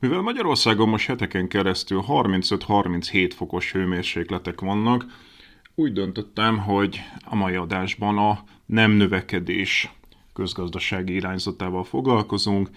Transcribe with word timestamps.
Mivel 0.00 0.20
Magyarországon 0.20 0.88
most 0.88 1.06
heteken 1.06 1.48
keresztül 1.48 2.04
35-37 2.08 3.32
fokos 3.36 3.72
hőmérsékletek 3.72 4.60
vannak, 4.60 5.04
úgy 5.74 5.92
döntöttem, 5.92 6.58
hogy 6.58 7.00
a 7.24 7.34
mai 7.34 7.54
adásban 7.54 8.18
a 8.18 8.44
nem 8.66 8.90
növekedés 8.90 9.92
közgazdasági 10.32 11.14
irányzatával 11.14 11.84
foglalkozunk, 11.84 12.70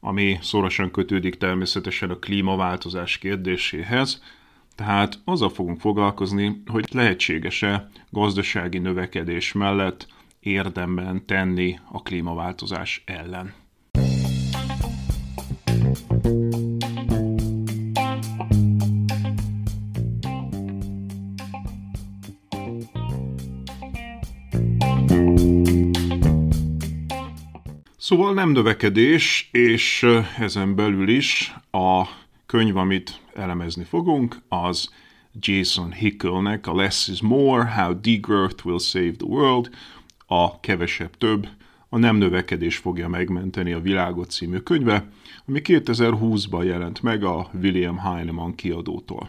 ami 0.00 0.38
szorosan 0.40 0.90
kötődik 0.90 1.34
természetesen 1.36 2.10
a 2.10 2.18
klímaváltozás 2.18 3.18
kérdéséhez, 3.18 4.22
tehát 4.74 5.18
azzal 5.24 5.50
fogunk 5.50 5.80
foglalkozni, 5.80 6.62
hogy 6.66 6.88
lehetséges-e 6.92 7.88
gazdasági 8.10 8.78
növekedés 8.78 9.52
mellett 9.52 10.06
érdemben 10.40 11.26
tenni 11.26 11.78
a 11.90 12.02
klímaváltozás 12.02 13.02
ellen. 13.06 13.63
Szóval 28.14 28.34
nem 28.34 28.50
növekedés, 28.50 29.48
és 29.52 30.06
ezen 30.38 30.74
belül 30.74 31.08
is 31.08 31.54
a 31.70 32.04
könyv, 32.46 32.76
amit 32.76 33.20
elemezni 33.34 33.84
fogunk, 33.84 34.36
az 34.48 34.90
Jason 35.40 35.92
Hickelnek 35.92 36.66
a 36.66 36.74
Less 36.74 37.08
is 37.08 37.22
More, 37.22 37.64
How 37.64 38.00
Degrowth 38.00 38.66
Will 38.66 38.78
Save 38.78 39.10
the 39.10 39.26
World, 39.26 39.70
a 40.26 40.60
Kevesebb 40.60 41.16
Több, 41.18 41.48
a 41.88 41.98
Nem 41.98 42.16
Növekedés 42.16 42.76
fogja 42.76 43.08
megmenteni 43.08 43.72
a 43.72 43.80
világot 43.80 44.30
című 44.30 44.58
könyve, 44.58 45.08
ami 45.46 45.60
2020-ban 45.64 46.64
jelent 46.64 47.02
meg 47.02 47.24
a 47.24 47.50
William 47.62 47.98
Heinemann 47.98 48.54
kiadótól. 48.54 49.28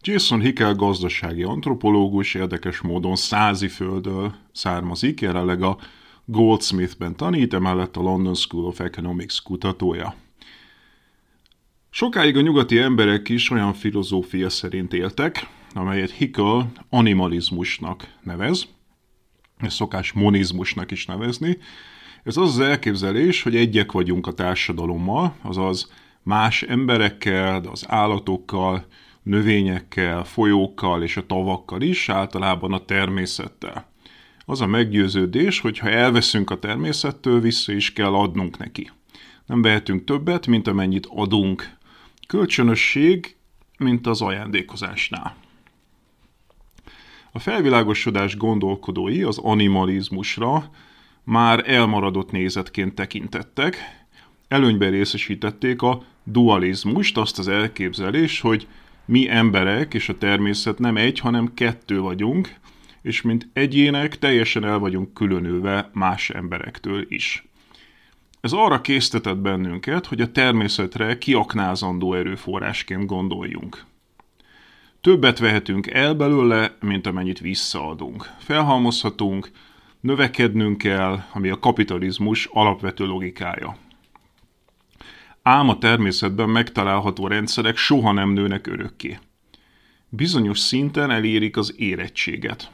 Jason 0.00 0.40
Hickel 0.40 0.74
gazdasági 0.74 1.42
antropológus, 1.42 2.34
érdekes 2.34 2.80
módon 2.80 3.16
Száziföldől 3.16 4.34
származik, 4.52 5.20
jelenleg 5.20 5.62
a 5.62 5.78
Goldsmithben 6.26 7.16
tanít, 7.16 7.54
emellett 7.54 7.96
a 7.96 8.00
London 8.00 8.34
School 8.34 8.64
of 8.64 8.80
Economics 8.80 9.42
kutatója. 9.42 10.14
Sokáig 11.90 12.36
a 12.36 12.40
nyugati 12.40 12.78
emberek 12.78 13.28
is 13.28 13.50
olyan 13.50 13.72
filozófia 13.72 14.48
szerint 14.48 14.92
éltek, 14.92 15.48
amelyet 15.74 16.10
Hickel 16.10 16.72
animalizmusnak 16.88 18.08
nevez, 18.22 18.66
ezt 19.56 19.76
szokás 19.76 20.12
monizmusnak 20.12 20.90
is 20.90 21.06
nevezni. 21.06 21.58
Ez 22.22 22.36
az 22.36 22.48
az 22.48 22.60
elképzelés, 22.60 23.42
hogy 23.42 23.56
egyek 23.56 23.92
vagyunk 23.92 24.26
a 24.26 24.32
társadalommal, 24.32 25.34
azaz 25.42 25.92
más 26.22 26.62
emberekkel, 26.62 27.60
de 27.60 27.68
az 27.68 27.84
állatokkal, 27.88 28.86
növényekkel, 29.22 30.24
folyókkal 30.24 31.02
és 31.02 31.16
a 31.16 31.26
tavakkal 31.26 31.82
is, 31.82 32.08
általában 32.08 32.72
a 32.72 32.84
természettel 32.84 33.92
az 34.44 34.60
a 34.60 34.66
meggyőződés, 34.66 35.60
hogy 35.60 35.78
ha 35.78 35.88
elveszünk 35.88 36.50
a 36.50 36.58
természettől, 36.58 37.40
vissza 37.40 37.72
is 37.72 37.92
kell 37.92 38.14
adnunk 38.14 38.58
neki. 38.58 38.90
Nem 39.46 39.62
vehetünk 39.62 40.04
többet, 40.04 40.46
mint 40.46 40.66
amennyit 40.66 41.06
adunk. 41.10 41.76
Kölcsönösség, 42.26 43.36
mint 43.78 44.06
az 44.06 44.22
ajándékozásnál. 44.22 45.36
A 47.32 47.38
felvilágosodás 47.38 48.36
gondolkodói 48.36 49.22
az 49.22 49.38
animalizmusra 49.38 50.70
már 51.24 51.70
elmaradott 51.70 52.30
nézetként 52.30 52.94
tekintettek, 52.94 53.76
előnyben 54.48 54.90
részesítették 54.90 55.82
a 55.82 56.02
dualizmust, 56.24 57.16
azt 57.16 57.38
az 57.38 57.48
elképzelés, 57.48 58.40
hogy 58.40 58.66
mi 59.04 59.28
emberek 59.28 59.94
és 59.94 60.08
a 60.08 60.18
természet 60.18 60.78
nem 60.78 60.96
egy, 60.96 61.18
hanem 61.18 61.54
kettő 61.54 62.00
vagyunk, 62.00 62.54
és 63.04 63.22
mint 63.22 63.48
egyének 63.52 64.18
teljesen 64.18 64.64
el 64.64 64.78
vagyunk 64.78 65.14
különülve 65.14 65.90
más 65.92 66.30
emberektől 66.30 67.06
is. 67.08 67.44
Ez 68.40 68.52
arra 68.52 68.80
késztetett 68.80 69.36
bennünket, 69.36 70.06
hogy 70.06 70.20
a 70.20 70.32
természetre 70.32 71.18
kiaknázandó 71.18 72.14
erőforrásként 72.14 73.06
gondoljunk. 73.06 73.84
Többet 75.00 75.38
vehetünk 75.38 75.86
el 75.86 76.14
belőle, 76.14 76.76
mint 76.80 77.06
amennyit 77.06 77.38
visszaadunk. 77.38 78.30
Felhalmozhatunk, 78.38 79.50
növekednünk 80.00 80.78
kell, 80.78 81.22
ami 81.32 81.48
a 81.48 81.58
kapitalizmus 81.58 82.48
alapvető 82.52 83.04
logikája. 83.04 83.76
Ám 85.42 85.68
a 85.68 85.78
természetben 85.78 86.48
megtalálható 86.48 87.26
rendszerek 87.26 87.76
soha 87.76 88.12
nem 88.12 88.30
nőnek 88.30 88.66
örökké. 88.66 89.18
Bizonyos 90.08 90.58
szinten 90.58 91.10
elérik 91.10 91.56
az 91.56 91.74
érettséget. 91.76 92.70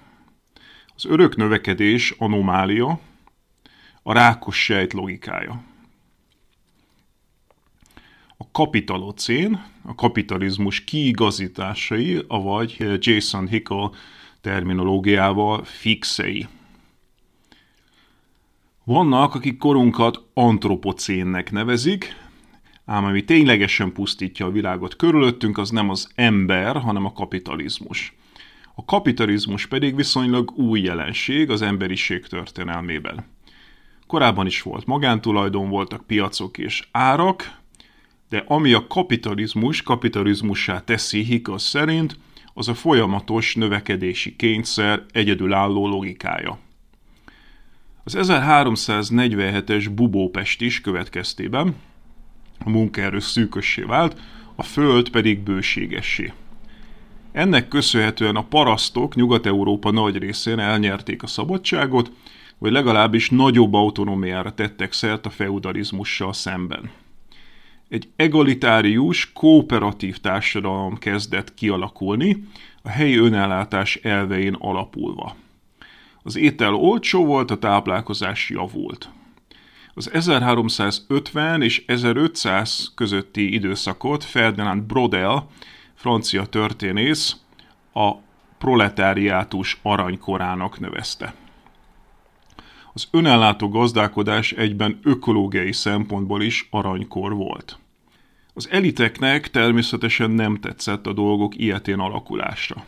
Az 1.03 1.11
örök 1.11 1.37
növekedés 1.37 2.15
anomália, 2.19 3.01
a 4.03 4.13
rákos 4.13 4.65
sejt 4.65 4.93
logikája. 4.93 5.63
A 8.37 8.51
kapitalocén, 8.53 9.65
a 9.85 9.95
kapitalizmus 9.95 10.85
kiigazításai, 10.85 12.25
avagy 12.29 12.99
Jason 12.99 13.49
Hickel 13.49 13.93
terminológiával 14.41 15.65
fixei. 15.65 16.47
Vannak, 18.85 19.35
akik 19.35 19.59
korunkat 19.59 20.23
antropocénnek 20.35 21.51
nevezik, 21.51 22.17
ám 22.85 23.05
ami 23.05 23.25
ténylegesen 23.25 23.93
pusztítja 23.93 24.47
a 24.47 24.51
világot 24.51 24.97
körülöttünk, 24.97 25.59
az 25.59 25.71
nem 25.71 25.91
az 25.91 26.11
ember, 26.15 26.77
hanem 26.77 27.05
a 27.05 27.13
kapitalizmus. 27.13 28.15
A 28.81 28.85
kapitalizmus 28.85 29.67
pedig 29.67 29.97
viszonylag 29.97 30.51
új 30.51 30.81
jelenség 30.81 31.51
az 31.51 31.63
emberiség 31.63 32.27
történelmében. 32.27 33.27
Korábban 34.07 34.47
is 34.47 34.63
volt 34.63 34.87
magántulajdon, 34.87 35.69
voltak 35.69 36.07
piacok 36.07 36.59
és 36.59 36.89
árak, 36.91 37.57
de 38.29 38.45
ami 38.47 38.73
a 38.73 38.87
kapitalizmus 38.87 39.83
kapitalizmussá 39.83 40.85
teszi 40.85 41.25
Hikos 41.25 41.63
szerint, 41.63 42.19
az 42.55 42.69
a 42.69 42.75
folyamatos 42.75 43.55
növekedési 43.55 44.37
kényszer 44.37 45.05
egyedülálló 45.13 45.89
logikája. 45.89 46.59
Az 48.05 48.17
1347-es 48.19 49.91
Bubópest 49.95 50.61
is 50.61 50.81
következtében 50.81 51.75
a 52.65 52.71
munkaerő 52.71 53.19
szűkössé 53.19 53.83
vált, 53.83 54.21
a 54.55 54.63
föld 54.63 55.11
pedig 55.11 55.41
bőségessé. 55.41 56.33
Ennek 57.33 57.69
köszönhetően 57.69 58.37
a 58.37 58.45
parasztok 58.45 59.15
Nyugat-Európa 59.15 59.91
nagy 59.91 60.17
részén 60.17 60.59
elnyerték 60.59 61.23
a 61.23 61.27
szabadságot, 61.27 62.13
vagy 62.59 62.73
legalábbis 62.73 63.31
nagyobb 63.31 63.75
autonómiára 63.75 64.55
tettek 64.55 64.93
szert 64.93 65.27
a 65.27 65.31
feudalizmussal 65.31 66.33
szemben. 66.33 66.91
Egy 67.89 68.09
egalitárius, 68.17 69.33
kooperatív 69.33 70.19
társadalom 70.19 70.99
kezdett 70.99 71.55
kialakulni, 71.55 72.45
a 72.83 72.89
helyi 72.89 73.17
önellátás 73.17 73.97
elvein 73.97 74.57
alapulva. 74.59 75.37
Az 76.23 76.37
étel 76.37 76.75
olcsó 76.75 77.25
volt, 77.25 77.51
a 77.51 77.59
táplálkozás 77.59 78.51
javult. 78.51 79.11
Az 79.95 80.11
1350 80.13 81.63
és 81.63 81.83
1500 81.87 82.93
közötti 82.95 83.55
időszakot 83.55 84.25
Ferdinand 84.25 84.83
Brodel, 84.83 85.49
francia 86.01 86.45
történész, 86.45 87.37
a 87.93 88.15
proletáriátus 88.59 89.79
aranykorának 89.83 90.79
nevezte. 90.79 91.35
Az 92.93 93.09
önellátó 93.11 93.69
gazdálkodás 93.69 94.53
egyben 94.53 94.99
ökológiai 95.03 95.73
szempontból 95.73 96.43
is 96.43 96.69
aranykor 96.71 97.35
volt. 97.35 97.79
Az 98.55 98.69
eliteknek 98.71 99.51
természetesen 99.51 100.31
nem 100.31 100.57
tetszett 100.57 101.07
a 101.07 101.13
dolgok 101.13 101.57
ilyetén 101.57 101.99
alakulásra. 101.99 102.85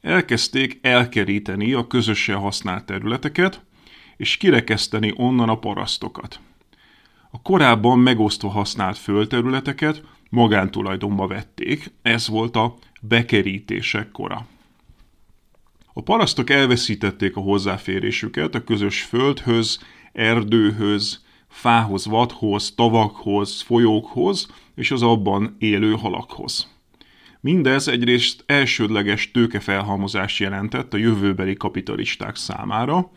Elkezdték 0.00 0.78
elkeríteni 0.82 1.72
a 1.72 1.86
közösen 1.86 2.38
használt 2.38 2.84
területeket, 2.84 3.64
és 4.16 4.36
kirekeszteni 4.36 5.12
onnan 5.16 5.48
a 5.48 5.58
parasztokat. 5.58 6.40
A 7.30 7.42
korábban 7.42 7.98
megosztva 7.98 8.48
használt 8.48 8.98
földterületeket 8.98 10.02
magántulajdonba 10.32 11.26
vették, 11.26 11.92
ez 12.02 12.28
volt 12.28 12.56
a 12.56 12.74
bekerítések 13.00 14.10
kora. 14.10 14.46
A 15.92 16.02
parasztok 16.02 16.50
elveszítették 16.50 17.36
a 17.36 17.40
hozzáférésüket 17.40 18.54
a 18.54 18.64
közös 18.64 19.02
földhöz, 19.02 19.80
erdőhöz, 20.12 21.24
fához, 21.48 22.06
vadhoz, 22.06 22.74
tavakhoz, 22.74 23.60
folyókhoz 23.60 24.48
és 24.74 24.90
az 24.90 25.02
abban 25.02 25.56
élő 25.58 25.92
halakhoz. 25.92 26.68
Mindez 27.40 27.88
egyrészt 27.88 28.44
elsődleges 28.46 29.30
tőkefelhalmozást 29.30 30.38
jelentett 30.38 30.94
a 30.94 30.96
jövőbeli 30.96 31.54
kapitalisták 31.54 32.36
számára, 32.36 33.10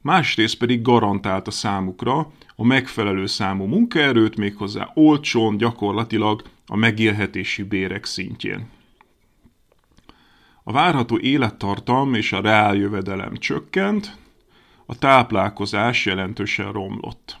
másrészt 0.00 0.58
pedig 0.58 0.82
garantálta 0.82 1.50
számukra 1.50 2.32
a 2.56 2.64
megfelelő 2.64 3.26
számú 3.26 3.64
munkaerőt 3.64 4.36
méghozzá 4.36 4.90
olcsón, 4.94 5.56
gyakorlatilag 5.56 6.42
a 6.66 6.76
megélhetési 6.76 7.62
bérek 7.62 8.04
szintjén. 8.04 8.68
A 10.62 10.72
várható 10.72 11.18
élettartam 11.18 12.14
és 12.14 12.32
a 12.32 12.40
reáljövedelem 12.40 13.36
csökkent, 13.36 14.16
a 14.86 14.98
táplálkozás 14.98 16.06
jelentősen 16.06 16.72
romlott. 16.72 17.38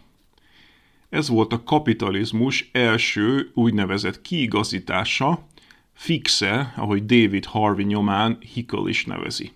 Ez 1.08 1.28
volt 1.28 1.52
a 1.52 1.62
kapitalizmus 1.62 2.68
első 2.72 3.50
úgynevezett 3.54 4.22
kiigazítása, 4.22 5.46
fixe, 5.92 6.72
ahogy 6.76 7.06
David 7.06 7.44
Harvey 7.44 7.84
nyomán 7.84 8.38
Hickel 8.54 8.88
is 8.88 9.04
nevezi. 9.04 9.52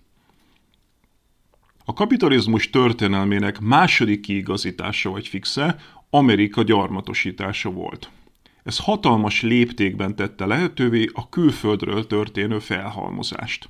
A 1.91 1.93
kapitalizmus 1.93 2.71
történelmének 2.71 3.61
második 3.61 4.21
kiigazítása 4.21 5.11
vagy 5.11 5.29
fixe 5.29 5.77
Amerika 6.11 6.63
gyarmatosítása 6.63 7.71
volt. 7.71 8.11
Ez 8.63 8.79
hatalmas 8.79 9.43
léptékben 9.43 10.17
tette 10.17 10.47
lehetővé 10.47 11.09
a 11.13 11.29
külföldről 11.29 12.07
történő 12.07 12.59
felhalmozást. 12.59 13.69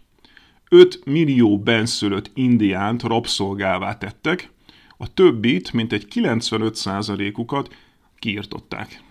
5 0.69 1.00
millió 1.05 1.58
benszülött 1.58 2.31
indiánt 2.34 3.02
rabszolgává 3.02 3.99
tettek, 3.99 4.50
a 4.96 5.14
többit, 5.14 5.72
mint 5.72 5.93
egy 5.93 6.06
95%-ukat 6.14 7.76
kiirtották. 8.19 9.02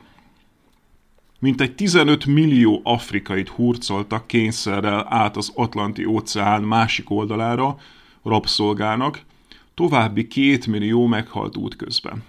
Mintegy 1.39 1.75
15 1.75 2.25
millió 2.25 2.81
afrikait 2.83 3.49
hurcoltak 3.49 4.27
kényszerrel 4.27 5.05
át 5.09 5.37
az 5.37 5.51
Atlanti 5.55 6.05
óceán 6.05 6.63
másik 6.63 7.09
oldalára 7.09 7.77
rabszolgának, 8.23 9.21
további 9.73 10.27
két 10.27 10.67
millió 10.67 11.05
meghalt 11.05 11.57
útközben. 11.57 12.23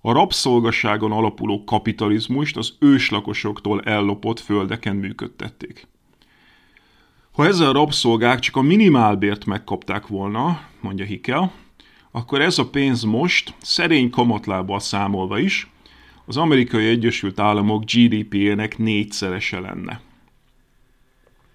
A 0.00 0.12
rabszolgaságon 0.12 1.12
alapuló 1.12 1.64
kapitalizmust 1.64 2.56
az 2.56 2.74
őslakosoktól 2.78 3.80
ellopott 3.80 4.40
földeken 4.40 4.96
működtették. 4.96 5.86
Ha 7.32 7.46
ezzel 7.46 7.68
a 7.68 7.72
rabszolgák 7.72 8.38
csak 8.38 8.56
a 8.56 8.62
minimálbért 8.62 9.44
megkapták 9.44 10.06
volna, 10.06 10.60
mondja 10.80 11.04
Hikel, 11.04 11.52
akkor 12.10 12.40
ez 12.40 12.58
a 12.58 12.70
pénz 12.70 13.02
most, 13.02 13.54
szerény 13.58 14.10
kamatlábbal 14.10 14.80
számolva 14.80 15.38
is, 15.38 15.70
az 16.26 16.36
amerikai 16.36 16.86
Egyesült 16.86 17.40
Államok 17.40 17.84
GDP-ének 17.84 18.78
négyszerese 18.78 19.60
lenne. 19.60 20.00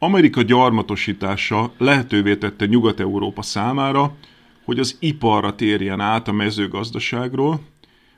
Amerika 0.04 0.42
gyarmatosítása 0.42 1.74
lehetővé 1.78 2.36
tette 2.36 2.66
Nyugat-Európa 2.66 3.42
számára, 3.42 4.16
hogy 4.64 4.80
az 4.80 4.98
iparra 5.00 5.56
térjen 5.56 6.00
át 6.00 6.28
a 6.28 6.32
mezőgazdaságról, 6.32 7.60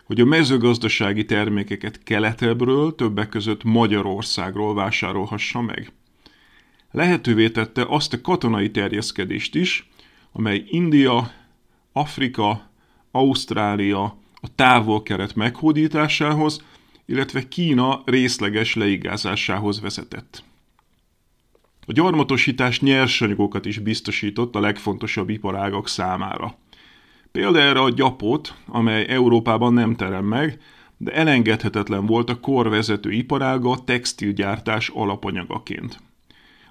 hogy 0.04 0.20
a 0.20 0.26
mezőgazdasági 0.26 1.26
termékeket 1.26 2.04
keletebbről, 2.04 2.96
többek 2.96 3.30
között 3.30 3.64
Magyarországról 3.64 4.74
vásárolhassa 4.74 5.62
meg. 5.62 5.92
Lehetővé 6.92 7.50
tette 7.50 7.86
azt 7.88 8.14
a 8.14 8.22
katonai 8.22 8.72
terjeszkedést 8.72 9.56
is, 9.56 9.90
amely 10.32 10.64
India, 10.68 11.32
Afrika, 11.92 12.70
Ausztrália, 13.12 14.04
a 14.34 14.56
távol-kelet 14.56 15.36
meghódításához, 15.36 16.66
illetve 17.06 17.48
Kína 17.48 18.02
részleges 18.06 18.76
leigázásához 18.76 19.82
vezetett. 19.82 20.44
A 21.86 21.92
gyarmatosítás 21.92 22.80
nyersanyagokat 22.80 23.66
is 23.66 23.80
biztosított 23.80 24.56
a 24.56 24.60
legfontosabb 24.60 25.30
iparágak 25.30 25.88
számára. 25.88 26.58
Például 27.32 27.78
a 27.78 27.90
gyapot, 27.90 28.56
amely 28.66 29.06
Európában 29.08 29.74
nem 29.74 29.96
terem 29.96 30.26
meg, 30.26 30.62
de 30.98 31.12
elengedhetetlen 31.12 32.06
volt 32.06 32.30
a 32.30 32.40
kor 32.40 32.70
vezető 32.70 33.12
iparága 33.12 33.84
textilgyártás 33.84 34.90
alapanyagaként. 34.90 36.00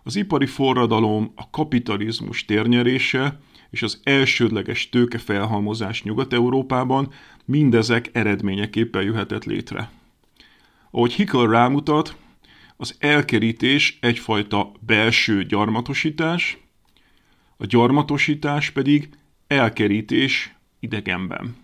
Az 0.03 0.17
ipari 0.17 0.47
forradalom, 0.47 1.33
a 1.37 1.51
kapitalizmus 1.51 2.45
térnyerése 2.45 3.41
és 3.71 3.83
az 3.83 4.01
elsődleges 4.03 4.89
tőkefelhalmozás 4.89 6.03
Nyugat-Európában 6.03 7.13
mindezek 7.45 8.11
eredményeképpen 8.13 9.03
jöhetett 9.03 9.45
létre. 9.45 9.91
Ahogy 10.91 11.13
Hickel 11.13 11.47
rámutat, 11.47 12.17
az 12.83 12.97
elkerítés 12.99 13.99
egyfajta 14.01 14.73
belső 14.81 15.45
gyarmatosítás, 15.45 16.59
a 17.57 17.67
gyarmatosítás 17.67 18.71
pedig 18.71 19.09
elkerítés 19.47 20.55
idegenben. 20.81 21.57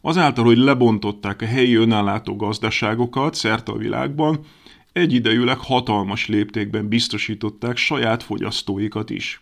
Azáltal, 0.00 0.44
hogy 0.44 0.56
lebontották 0.56 1.42
a 1.42 1.46
helyi 1.46 1.74
önállátó 1.74 2.36
gazdaságokat 2.36 3.34
szerte 3.34 3.72
a 3.72 3.76
világban, 3.76 4.44
egyidejűleg 4.92 5.58
hatalmas 5.58 6.26
léptékben 6.26 6.88
biztosították 6.88 7.76
saját 7.76 8.22
fogyasztóikat 8.22 9.10
is. 9.10 9.40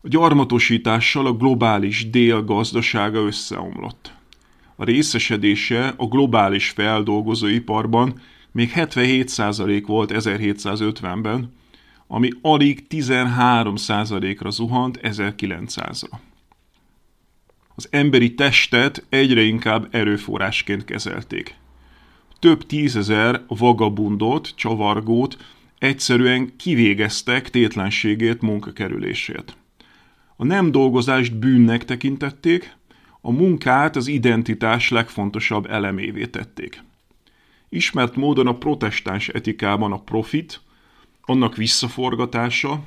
A 0.00 0.08
gyarmatosítással 0.08 1.26
a 1.26 1.32
globális 1.32 2.10
dél 2.10 2.42
gazdasága 2.44 3.18
összeomlott. 3.18 4.12
A 4.76 4.84
részesedése 4.84 5.94
a 5.96 6.06
globális 6.06 6.70
feldolgozóiparban 6.70 8.20
még 8.52 8.72
77% 8.74 9.82
volt 9.86 10.10
1750-ben, 10.14 11.52
ami 12.06 12.30
alig 12.42 12.86
13%-ra 12.90 14.50
zuhant 14.50 14.98
1900-ra. 15.02 16.18
Az 17.74 17.88
emberi 17.90 18.34
testet 18.34 19.06
egyre 19.08 19.42
inkább 19.42 19.88
erőforrásként 19.90 20.84
kezelték. 20.84 21.54
Több 22.38 22.66
tízezer 22.66 23.42
vagabundot, 23.46 24.52
csavargót 24.54 25.36
egyszerűen 25.78 26.56
kivégeztek 26.56 27.50
tétlenségét 27.50 28.40
munkakerülését. 28.40 29.56
A 30.36 30.44
nem 30.44 30.70
dolgozást 30.70 31.38
bűnnek 31.38 31.84
tekintették, 31.84 32.76
a 33.26 33.30
munkát 33.30 33.96
az 33.96 34.06
identitás 34.06 34.90
legfontosabb 34.90 35.66
elemévé 35.70 36.26
tették. 36.26 36.82
Ismert 37.68 38.16
módon 38.16 38.46
a 38.46 38.58
protestáns 38.58 39.28
etikában 39.28 39.92
a 39.92 40.02
profit, 40.02 40.60
annak 41.22 41.56
visszaforgatása, 41.56 42.82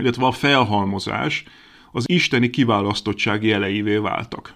illetve 0.00 0.26
a 0.26 0.32
felhalmozás 0.32 1.44
az 1.92 2.04
isteni 2.08 2.50
kiválasztottság 2.50 3.44
jeleivé 3.44 3.96
váltak. 3.96 4.54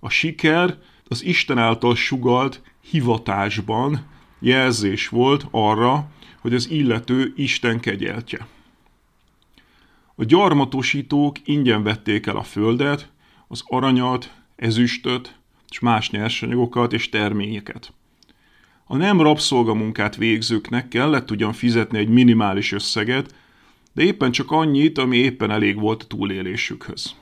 A 0.00 0.08
siker 0.08 0.78
az 1.08 1.24
Isten 1.24 1.58
által 1.58 1.94
sugalt 1.94 2.62
hivatásban 2.80 4.06
jelzés 4.38 5.08
volt 5.08 5.46
arra, 5.50 6.10
hogy 6.40 6.54
az 6.54 6.70
illető 6.70 7.32
Isten 7.36 7.80
kegyeltje. 7.80 8.46
A 10.14 10.24
gyarmatosítók 10.24 11.36
ingyen 11.44 11.82
vették 11.82 12.26
el 12.26 12.36
a 12.36 12.42
földet, 12.42 13.10
az 13.46 13.62
aranyat, 13.66 14.37
ezüstöt, 14.58 15.34
és 15.70 15.78
más 15.78 16.10
nyersanyagokat 16.10 16.92
és 16.92 17.08
terményeket. 17.08 17.92
A 18.84 18.96
nem 18.96 19.20
rabszolgamunkát 19.20 20.16
végzőknek 20.16 20.88
kellett 20.88 21.30
ugyan 21.30 21.52
fizetni 21.52 21.98
egy 21.98 22.08
minimális 22.08 22.72
összeget, 22.72 23.34
de 23.92 24.02
éppen 24.02 24.30
csak 24.30 24.50
annyit, 24.50 24.98
ami 24.98 25.16
éppen 25.16 25.50
elég 25.50 25.80
volt 25.80 26.02
a 26.02 26.06
túlélésükhöz. 26.06 27.14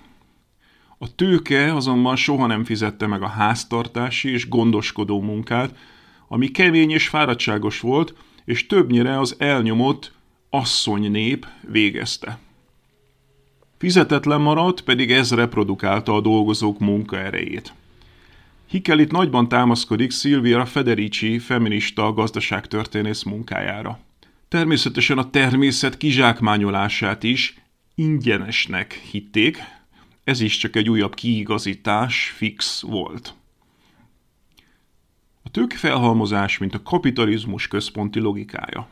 A 0.99 1.15
tőke 1.15 1.75
azonban 1.75 2.17
soha 2.17 2.47
nem 2.47 2.65
fizette 2.65 3.07
meg 3.07 3.23
a 3.23 3.29
háztartási 3.29 4.31
és 4.31 4.49
gondoskodó 4.49 5.21
munkát, 5.21 5.77
ami 6.29 6.49
kemény 6.49 6.91
és 6.91 7.09
fáradtságos 7.09 7.81
volt, 7.81 8.15
és 8.45 8.67
többnyire 8.67 9.19
az 9.19 9.35
elnyomott 9.39 10.13
asszony 10.51 11.11
nép 11.11 11.47
végezte. 11.71 12.39
Fizetetlen 13.79 14.41
maradt, 14.41 14.81
pedig 14.81 15.11
ez 15.13 15.33
reprodukálta 15.33 16.15
a 16.15 16.21
dolgozók 16.21 16.79
munkaerejét. 16.79 17.75
Hickel 18.67 18.99
itt 18.99 19.11
nagyban 19.11 19.49
támaszkodik 19.49 20.13
Silvia 20.13 20.67
Federici 20.67 21.39
feminista 21.39 22.13
gazdaságtörténész 22.13 23.23
munkájára. 23.23 23.99
Természetesen 24.49 25.19
a 25.19 25.31
természet 25.31 25.97
kizsákmányolását 25.97 27.23
is 27.23 27.55
ingyenesnek 27.95 28.93
hitték, 28.93 29.59
ez 30.25 30.41
is 30.41 30.57
csak 30.57 30.77
egy 30.77 30.89
újabb 30.89 31.15
kiigazítás, 31.15 32.35
fix 32.37 32.81
volt. 32.81 33.35
A 35.43 35.51
tőkefelhalmozás, 35.51 36.59
mint 36.59 36.75
a 36.75 36.83
kapitalizmus 36.83 37.69
központi 37.69 38.19
logikája. 38.19 38.89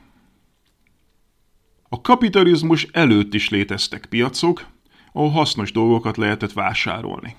A 1.88 2.00
kapitalizmus 2.00 2.86
előtt 2.92 3.34
is 3.34 3.48
léteztek 3.48 4.06
piacok, 4.06 4.66
ahol 5.16 5.30
hasznos 5.30 5.72
dolgokat 5.72 6.16
lehetett 6.16 6.52
vásárolni. 6.52 7.36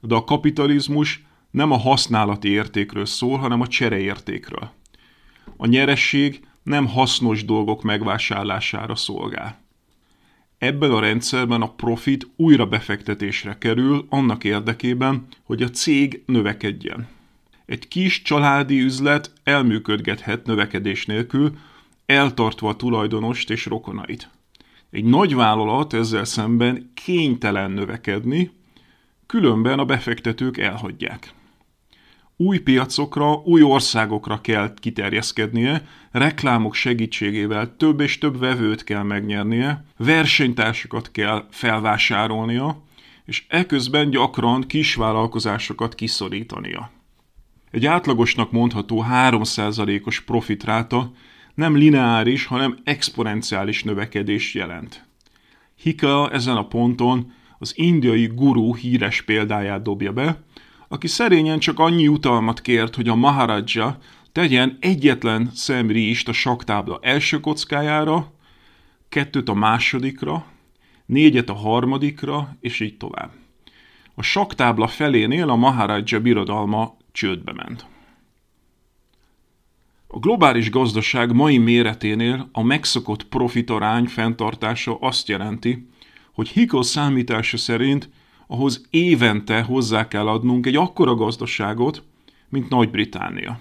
De 0.00 0.14
a 0.14 0.24
kapitalizmus 0.24 1.24
nem 1.50 1.70
a 1.70 1.78
használati 1.78 2.48
értékről 2.48 3.06
szól, 3.06 3.38
hanem 3.38 3.60
a 3.60 3.66
csereértékről. 3.66 4.70
A 5.56 5.66
nyeresség 5.66 6.40
nem 6.62 6.86
hasznos 6.86 7.44
dolgok 7.44 7.82
megvásárlására 7.82 8.94
szolgál. 8.94 9.64
Ebben 10.58 10.90
a 10.90 11.00
rendszerben 11.00 11.62
a 11.62 11.72
profit 11.72 12.28
újra 12.36 12.66
befektetésre 12.66 13.58
kerül 13.58 14.06
annak 14.08 14.44
érdekében, 14.44 15.26
hogy 15.42 15.62
a 15.62 15.70
cég 15.70 16.22
növekedjen. 16.26 17.08
Egy 17.66 17.88
kis 17.88 18.22
családi 18.22 18.80
üzlet 18.80 19.32
elműködgethet 19.44 20.46
növekedés 20.46 21.06
nélkül, 21.06 21.56
eltartva 22.06 22.68
a 22.68 22.76
tulajdonost 22.76 23.50
és 23.50 23.66
rokonait. 23.66 24.30
Egy 24.90 25.04
nagy 25.04 25.34
vállalat 25.34 25.92
ezzel 25.92 26.24
szemben 26.24 26.90
kénytelen 26.94 27.70
növekedni, 27.70 28.50
különben 29.26 29.78
a 29.78 29.84
befektetők 29.84 30.58
elhagyják. 30.58 31.34
Új 32.36 32.58
piacokra, 32.58 33.34
új 33.34 33.62
országokra 33.62 34.40
kell 34.40 34.74
kiterjeszkednie, 34.74 35.86
reklámok 36.10 36.74
segítségével 36.74 37.76
több 37.76 38.00
és 38.00 38.18
több 38.18 38.38
vevőt 38.38 38.84
kell 38.84 39.02
megnyernie, 39.02 39.84
versenytársakat 39.96 41.10
kell 41.10 41.46
felvásárolnia, 41.50 42.82
és 43.24 43.44
eközben 43.48 44.10
gyakran 44.10 44.62
kisvállalkozásokat 44.62 45.94
kiszorítania. 45.94 46.90
Egy 47.70 47.86
átlagosnak 47.86 48.52
mondható 48.52 49.04
3%-os 49.10 50.20
profitráta 50.20 51.12
nem 51.56 51.76
lineáris, 51.76 52.46
hanem 52.46 52.78
exponenciális 52.84 53.82
növekedést 53.82 54.54
jelent. 54.54 55.06
Hika 55.74 56.30
ezen 56.30 56.56
a 56.56 56.66
ponton 56.66 57.32
az 57.58 57.72
indiai 57.76 58.26
guru 58.26 58.74
híres 58.74 59.22
példáját 59.22 59.82
dobja 59.82 60.12
be, 60.12 60.42
aki 60.88 61.06
szerényen 61.06 61.58
csak 61.58 61.78
annyi 61.78 62.08
utalmat 62.08 62.60
kért, 62.60 62.94
hogy 62.94 63.08
a 63.08 63.14
Maharaja 63.14 63.98
tegyen 64.32 64.76
egyetlen 64.80 65.50
szemrist 65.54 66.28
a 66.28 66.32
saktábla 66.32 66.98
első 67.02 67.40
kockájára, 67.40 68.32
kettőt 69.08 69.48
a 69.48 69.54
másodikra, 69.54 70.46
négyet 71.06 71.48
a 71.48 71.54
harmadikra, 71.54 72.56
és 72.60 72.80
így 72.80 72.96
tovább. 72.96 73.30
A 74.14 74.22
saktábla 74.22 74.86
felénél 74.86 75.48
a 75.48 75.56
Maharaja 75.56 76.20
birodalma 76.20 76.96
csődbe 77.12 77.52
ment. 77.52 77.86
A 80.06 80.18
globális 80.18 80.70
gazdaság 80.70 81.32
mai 81.32 81.58
méreténél 81.58 82.48
a 82.52 82.62
megszokott 82.62 83.26
profitarány 83.26 84.04
fenntartása 84.04 84.96
azt 85.00 85.28
jelenti, 85.28 85.88
hogy 86.32 86.48
Hiko 86.48 86.82
számítása 86.82 87.56
szerint 87.56 88.08
ahhoz 88.46 88.86
évente 88.90 89.62
hozzá 89.62 90.08
kell 90.08 90.28
adnunk 90.28 90.66
egy 90.66 90.76
akkora 90.76 91.14
gazdaságot, 91.14 92.02
mint 92.48 92.68
Nagy-Británia. 92.68 93.58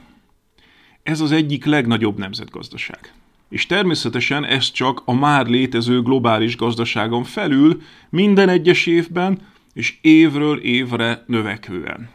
Ez 1.04 1.22
az 1.22 1.32
egyik 1.32 1.66
legnagyobb 1.66 2.18
nemzetgazdaság. 2.18 3.14
És 3.50 3.66
természetesen 3.66 4.46
ez 4.46 4.72
csak 4.72 5.02
a 5.06 5.14
már 5.14 5.48
létező 5.48 6.02
globális 6.02 6.58
gazdaságon 6.58 7.24
felül 7.24 7.82
minden 8.10 8.50
egyes 8.50 8.86
évben 8.86 9.40
és 9.74 9.98
évről 10.02 10.60
évre 10.60 11.24
növekvően. 11.28 12.10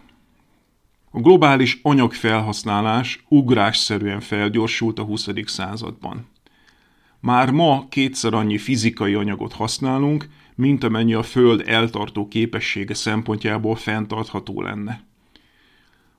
A 1.12 1.20
globális 1.20 1.78
anyagfelhasználás 1.82 3.24
ugrásszerűen 3.28 4.20
felgyorsult 4.20 4.98
a 4.98 5.02
20. 5.02 5.28
században. 5.44 6.26
Már 7.20 7.50
ma 7.50 7.86
kétszer 7.88 8.34
annyi 8.34 8.58
fizikai 8.58 9.14
anyagot 9.14 9.52
használunk, 9.52 10.28
mint 10.54 10.84
amennyi 10.84 11.14
a 11.14 11.22
Föld 11.22 11.62
eltartó 11.66 12.28
képessége 12.28 12.94
szempontjából 12.94 13.76
fenntartható 13.76 14.62
lenne. 14.62 15.04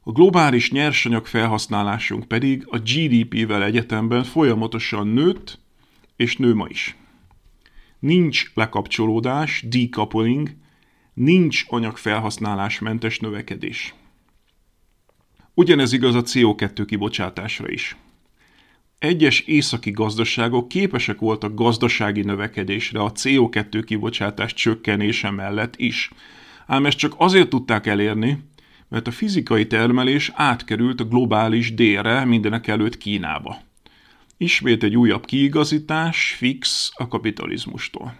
A 0.04 0.12
globális 0.12 0.72
nyersanyag 0.72 1.26
felhasználásunk 1.26 2.28
pedig 2.28 2.64
a 2.70 2.78
GDP-vel 2.78 3.64
egyetemben 3.64 4.24
folyamatosan 4.24 5.08
nőtt, 5.08 5.60
és 6.16 6.38
nő 6.38 6.54
ma 6.54 6.68
is. 6.68 6.96
Nincs 8.00 8.52
lekapcsolódás, 8.54 9.66
decoupling, 9.68 10.56
nincs 11.14 11.66
anyagfelhasználásmentes 11.68 13.20
növekedés. 13.20 13.94
Ugyanez 15.62 15.94
igaz 15.94 16.16
a 16.16 16.22
CO2 16.22 16.84
kibocsátásra 16.86 17.70
is. 17.70 17.96
Egyes 19.00 19.40
északi 19.40 19.92
gazdaságok 19.92 20.68
képesek 20.68 21.20
voltak 21.20 21.56
gazdasági 21.56 22.22
növekedésre 22.22 23.00
a 23.00 23.12
CO2 23.12 23.84
kibocsátás 23.86 24.54
csökkenése 24.54 25.30
mellett 25.30 25.74
is. 25.78 26.12
Ám 26.68 26.86
ezt 26.86 26.98
csak 26.98 27.14
azért 27.18 27.50
tudták 27.50 27.88
elérni, 27.88 28.44
mert 28.88 29.08
a 29.08 29.12
fizikai 29.12 29.68
termelés 29.68 30.32
átkerült 30.34 31.00
a 31.00 31.06
globális 31.06 31.74
délre 31.74 32.26
mindenek 32.26 32.68
előtt 32.68 32.98
Kínába. 32.98 33.58
Ismét 34.38 34.84
egy 34.84 34.96
újabb 34.98 35.26
kiigazítás, 35.26 36.36
fix 36.38 36.92
a 36.96 37.08
kapitalizmustól. 37.08 38.16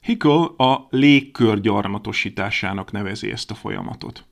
Hickel 0.00 0.42
a 0.56 0.86
légkör 0.90 1.60
gyarmatosításának 1.60 2.92
nevezi 2.92 3.30
ezt 3.30 3.50
a 3.50 3.54
folyamatot. 3.54 4.27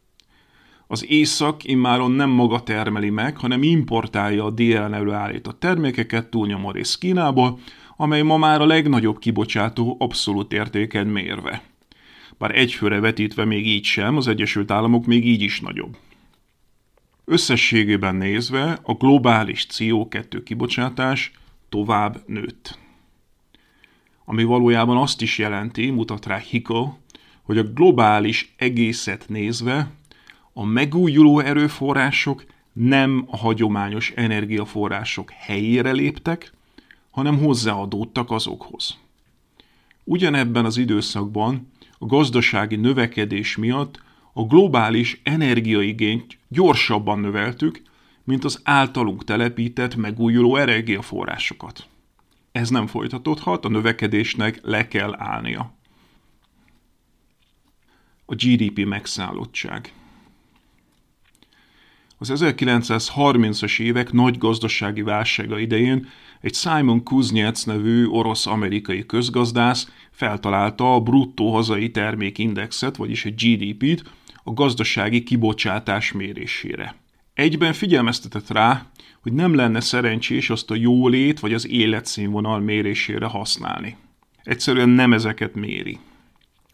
Az 0.87 1.07
észak 1.09 1.64
immáron 1.64 2.11
nem 2.11 2.31
maga 2.31 2.62
termeli 2.62 3.11
meg, 3.11 3.37
hanem 3.37 3.62
importálja 3.62 4.45
a 4.45 4.50
délen 4.50 4.95
előállított 4.95 5.61
termékeket 5.61 6.26
túlnyomó 6.26 6.71
rész 6.71 6.97
Kínából, 6.97 7.59
amely 7.97 8.23
ma 8.23 8.37
már 8.37 8.61
a 8.61 8.66
legnagyobb 8.66 9.19
kibocsátó 9.19 9.97
abszolút 9.99 10.52
értéken 10.52 11.07
mérve. 11.07 11.62
Bár 12.38 12.59
egyfőre 12.59 13.00
vetítve 13.00 13.45
még 13.45 13.66
így 13.66 13.85
sem, 13.85 14.16
az 14.16 14.28
Egyesült 14.28 14.71
Államok 14.71 15.07
még 15.07 15.26
így 15.26 15.43
is 15.43 15.61
nagyobb. 15.61 15.97
Összességében 17.25 18.14
nézve 18.14 18.78
a 18.83 18.93
globális 18.93 19.66
CO2 19.71 20.40
kibocsátás 20.45 21.33
tovább 21.69 22.23
nőtt. 22.26 22.78
Ami 24.25 24.45
valójában 24.45 24.97
azt 24.97 25.23
is 25.23 25.38
jelenti, 25.38 25.90
mutat 25.90 26.26
rá 26.26 26.37
Hickel, 26.37 26.99
hogy 27.43 27.59
a 27.59 27.62
globális 27.62 28.55
egészet 28.57 29.25
nézve 29.28 29.90
a 30.59 30.65
megújuló 30.65 31.39
erőforrások 31.41 32.45
nem 32.73 33.25
a 33.31 33.37
hagyományos 33.37 34.11
energiaforrások 34.11 35.31
helyére 35.31 35.93
léptek, 35.93 36.53
hanem 37.11 37.39
hozzáadódtak 37.39 38.31
azokhoz. 38.31 38.99
Ugyanebben 40.05 40.65
az 40.65 40.77
időszakban 40.77 41.73
a 41.99 42.07
gazdasági 42.07 42.77
növekedés 42.77 43.57
miatt 43.57 44.01
a 44.33 44.43
globális 44.43 45.21
energiaigényt 45.23 46.39
gyorsabban 46.49 47.21
növeltük, 47.21 47.83
mint 48.25 48.45
az 48.45 48.61
általunk 48.65 49.25
telepített 49.25 49.97
megújuló 49.97 50.57
energiaforrásokat. 50.57 51.87
Ez 52.53 52.69
nem 52.69 52.87
folytatódhat, 52.87 53.65
a 53.65 53.69
növekedésnek 53.69 54.61
le 54.63 54.89
kell 54.89 55.15
állnia. 55.19 55.75
A 58.25 58.35
GDP 58.35 58.85
megszállottság. 58.85 59.93
Az 62.19 62.33
1930-as 62.35 63.81
évek 63.81 64.13
nagy 64.13 64.39
gazdasági 64.39 65.03
válsága 65.03 65.59
idején 65.59 66.09
egy 66.41 66.55
Simon 66.55 67.03
Kuznets 67.03 67.67
nevű 67.67 68.07
orosz-amerikai 68.07 69.07
közgazdász 69.07 69.91
feltalálta 70.11 70.95
a 70.95 71.01
bruttó 71.01 71.53
hazai 71.53 71.91
termékindexet, 71.91 72.97
vagyis 72.97 73.25
egy 73.25 73.35
GDP-t 73.35 74.03
a 74.45 74.53
gazdasági 74.53 75.23
kibocsátás 75.23 76.13
mérésére. 76.13 76.95
Egyben 77.35 77.73
figyelmeztetett 77.73 78.51
rá, 78.51 78.87
hogy 79.23 79.33
nem 79.33 79.55
lenne 79.55 79.81
szerencsés 79.81 80.51
azt 80.51 80.71
a 80.71 80.75
jólét 80.75 81.41
vagy 81.41 81.53
az 81.53 81.69
életszínvonal 81.69 82.61
mérésére 82.61 83.27
használni. 83.27 83.97
Egyszerűen 84.43 84.89
nem 84.89 85.13
ezeket 85.13 85.55
méri. 85.55 85.99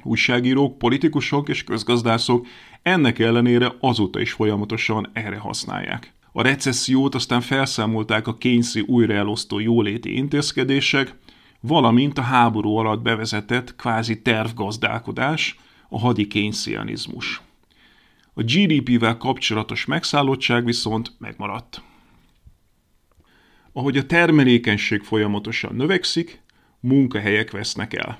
Újságírók, 0.03 0.79
politikusok 0.79 1.49
és 1.49 1.65
közgazdászok 1.65 2.47
ennek 2.83 3.19
ellenére 3.19 3.75
azóta 3.81 4.21
is 4.21 4.33
folyamatosan 4.33 5.11
erre 5.12 5.39
használják. 5.39 6.12
A 6.33 6.43
recessziót 6.43 7.15
aztán 7.15 7.41
felszámolták 7.41 8.27
a 8.27 8.37
kényszi 8.37 8.81
újraelosztó 8.81 9.59
jóléti 9.59 10.17
intézkedések, 10.17 11.15
valamint 11.61 12.19
a 12.19 12.23
háború 12.23 12.77
alatt 12.77 13.03
bevezetett 13.03 13.77
kvázi 13.77 14.23
tervgazdálkodás, 14.23 15.57
a 15.89 15.99
hadi 15.99 16.27
kényszianizmus. 16.27 17.41
A 18.35 18.43
GDP-vel 18.43 19.17
kapcsolatos 19.17 19.85
megszállottság 19.85 20.65
viszont 20.65 21.12
megmaradt. 21.19 21.83
Ahogy 23.73 23.97
a 23.97 24.07
termelékenység 24.07 25.03
folyamatosan 25.03 25.75
növekszik, 25.75 26.43
munkahelyek 26.81 27.51
vesznek 27.51 27.95
el. 27.95 28.19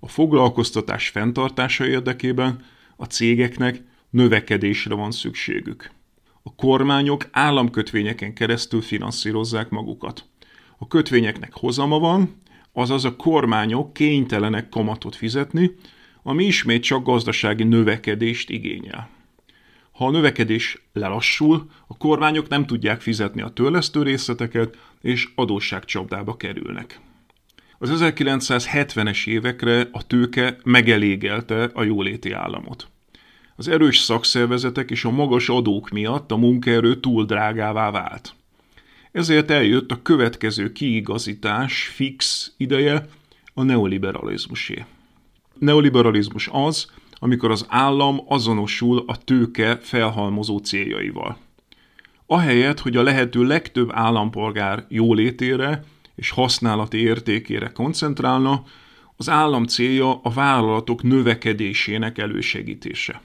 A 0.00 0.08
foglalkoztatás 0.08 1.08
fenntartása 1.08 1.86
érdekében 1.86 2.64
a 3.00 3.04
cégeknek 3.04 3.82
növekedésre 4.10 4.94
van 4.94 5.10
szükségük. 5.10 5.90
A 6.42 6.54
kormányok 6.54 7.28
államkötvényeken 7.30 8.34
keresztül 8.34 8.80
finanszírozzák 8.80 9.68
magukat. 9.68 10.24
A 10.78 10.86
kötvényeknek 10.86 11.52
hozama 11.52 11.98
van, 11.98 12.42
azaz 12.72 13.04
a 13.04 13.16
kormányok 13.16 13.92
kénytelenek 13.92 14.68
kamatot 14.68 15.16
fizetni, 15.16 15.70
ami 16.22 16.44
ismét 16.44 16.82
csak 16.82 17.04
gazdasági 17.04 17.64
növekedést 17.64 18.50
igényel. 18.50 19.08
Ha 19.92 20.06
a 20.06 20.10
növekedés 20.10 20.82
lelassul, 20.92 21.70
a 21.86 21.96
kormányok 21.96 22.48
nem 22.48 22.66
tudják 22.66 23.00
fizetni 23.00 23.42
a 23.42 23.48
törlesztő 23.48 24.02
részleteket, 24.02 24.78
és 25.00 25.28
adósságcsapdába 25.34 26.36
kerülnek. 26.36 27.00
Az 27.82 27.90
1970-es 27.92 29.26
évekre 29.26 29.88
a 29.92 30.06
tőke 30.06 30.56
megelégelte 30.64 31.70
a 31.74 31.82
jóléti 31.82 32.32
államot. 32.32 32.88
Az 33.56 33.68
erős 33.68 33.98
szakszervezetek 33.98 34.90
és 34.90 35.04
a 35.04 35.10
magas 35.10 35.48
adók 35.48 35.90
miatt 35.90 36.30
a 36.30 36.36
munkaerő 36.36 37.00
túl 37.00 37.24
drágává 37.24 37.90
vált. 37.90 38.34
Ezért 39.12 39.50
eljött 39.50 39.90
a 39.90 40.02
következő 40.02 40.72
kiigazítás 40.72 41.82
fix 41.94 42.52
ideje, 42.56 43.08
a 43.54 43.62
neoliberalizmusé. 43.62 44.84
Neoliberalizmus 45.58 46.48
az, 46.52 46.86
amikor 47.18 47.50
az 47.50 47.66
állam 47.68 48.20
azonosul 48.28 49.04
a 49.06 49.16
tőke 49.24 49.78
felhalmozó 49.82 50.58
céljaival. 50.58 51.38
Ahelyett, 52.26 52.80
hogy 52.80 52.96
a 52.96 53.02
lehető 53.02 53.42
legtöbb 53.42 53.90
állampolgár 53.92 54.84
jólétére 54.88 55.84
és 56.20 56.30
használati 56.30 56.98
értékére 56.98 57.68
koncentrálna, 57.68 58.62
az 59.16 59.28
állam 59.28 59.64
célja 59.64 60.20
a 60.22 60.30
vállalatok 60.30 61.02
növekedésének 61.02 62.18
elősegítése. 62.18 63.20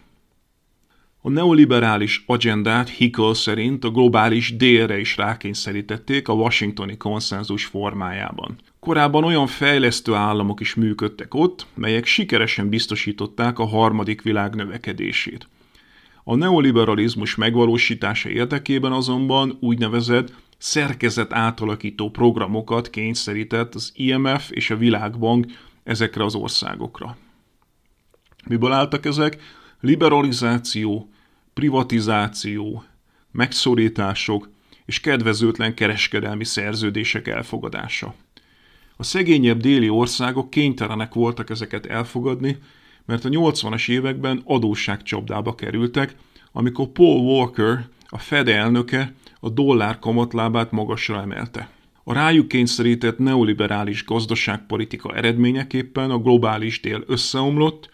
A 1.22 1.30
neoliberális 1.30 2.24
agendát 2.26 2.90
Hickel 2.90 3.34
szerint 3.34 3.84
a 3.84 3.90
globális 3.90 4.56
délre 4.56 5.00
is 5.00 5.18
rákényszerítették 5.18 6.28
a 6.28 6.34
washingtoni 6.34 6.98
konszenzus 6.98 7.66
formájában. 7.66 8.56
Korábban 8.80 9.24
olyan 9.24 9.48
fejlesztő 9.48 10.14
államok 10.14 10.60
is 10.60 10.76
működtek 10.76 11.34
ott, 11.34 11.66
melyek 11.74 12.06
sikeresen 12.06 12.70
biztosították 12.70 13.60
a 13.60 13.66
harmadik 13.66 14.22
világ 14.22 14.56
növekedését. 14.56 15.48
A 16.24 16.36
neoliberalizmus 16.36 17.36
megvalósítása 17.36 18.30
érdekében 18.30 18.92
azonban 18.92 19.58
úgynevezett 19.60 20.34
szerkezet 20.58 21.34
átalakító 21.34 22.10
programokat 22.10 22.90
kényszerített 22.90 23.76
az 23.76 23.92
IMF 23.96 24.52
és 24.52 24.70
a 24.70 24.78
Világbank 24.78 25.46
ezekre 25.84 26.24
az 26.24 26.36
országokra. 26.36 27.18
Miből 28.48 28.72
álltak 28.72 29.06
ezek? 29.06 29.38
Liberalizáció, 29.80 31.10
privatizáció, 31.54 32.84
megszorítások 33.32 34.50
és 34.86 35.00
kedvezőtlen 35.00 35.74
kereskedelmi 35.74 36.44
szerződések 36.44 37.28
elfogadása. 37.28 38.16
A 38.98 39.04
szegényebb 39.04 39.60
déli 39.60 39.90
országok 39.90 40.50
kénytelenek 40.50 41.14
voltak 41.14 41.50
ezeket 41.50 41.86
elfogadni, 41.86 42.58
mert 43.06 43.26
a 43.26 43.30
80-as 43.30 43.90
években 43.90 44.42
adósságcsapdába 44.46 45.56
kerültek, 45.56 46.16
amikor 46.52 46.88
Paul 46.88 47.20
Walker, 47.20 47.88
a 48.08 48.18
Fed 48.18 48.48
elnöke 48.48 49.14
a 49.46 49.50
dollár 49.50 50.00
kamatlábát 50.00 50.72
magasra 50.72 51.22
emelte. 51.22 51.70
A 52.04 52.14
rájuk 52.14 52.48
kényszerített 52.48 53.18
neoliberális 53.18 54.06
gazdaságpolitika 54.06 55.16
eredményeképpen 55.16 56.12
a 56.12 56.18
globális 56.18 56.80
dél 56.80 57.04
összeomlott, 57.08 57.90